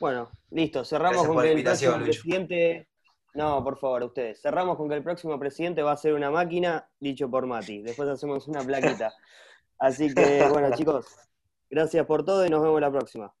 Bueno, 0.00 0.28
listo. 0.50 0.84
Cerramos 0.84 1.26
con 1.26 1.40
que 1.40 1.52
el 1.52 1.62
próximo 1.62 1.98
presidente. 1.98 2.88
No, 3.34 3.62
por 3.62 3.78
favor, 3.78 4.02
ustedes. 4.02 4.40
Cerramos 4.40 4.76
con 4.76 4.88
que 4.88 4.96
el 4.96 5.04
próximo 5.04 5.38
presidente 5.38 5.82
va 5.82 5.92
a 5.92 5.96
ser 5.96 6.14
una 6.14 6.30
máquina, 6.30 6.88
dicho 6.98 7.30
por 7.30 7.46
Mati. 7.46 7.82
Después 7.82 8.08
hacemos 8.08 8.48
una 8.48 8.62
plaquita. 8.62 9.12
Así 9.78 10.12
que, 10.12 10.46
bueno, 10.48 10.74
chicos, 10.76 11.06
gracias 11.70 12.06
por 12.06 12.24
todo 12.24 12.44
y 12.44 12.50
nos 12.50 12.62
vemos 12.62 12.80
la 12.80 12.90
próxima. 12.90 13.32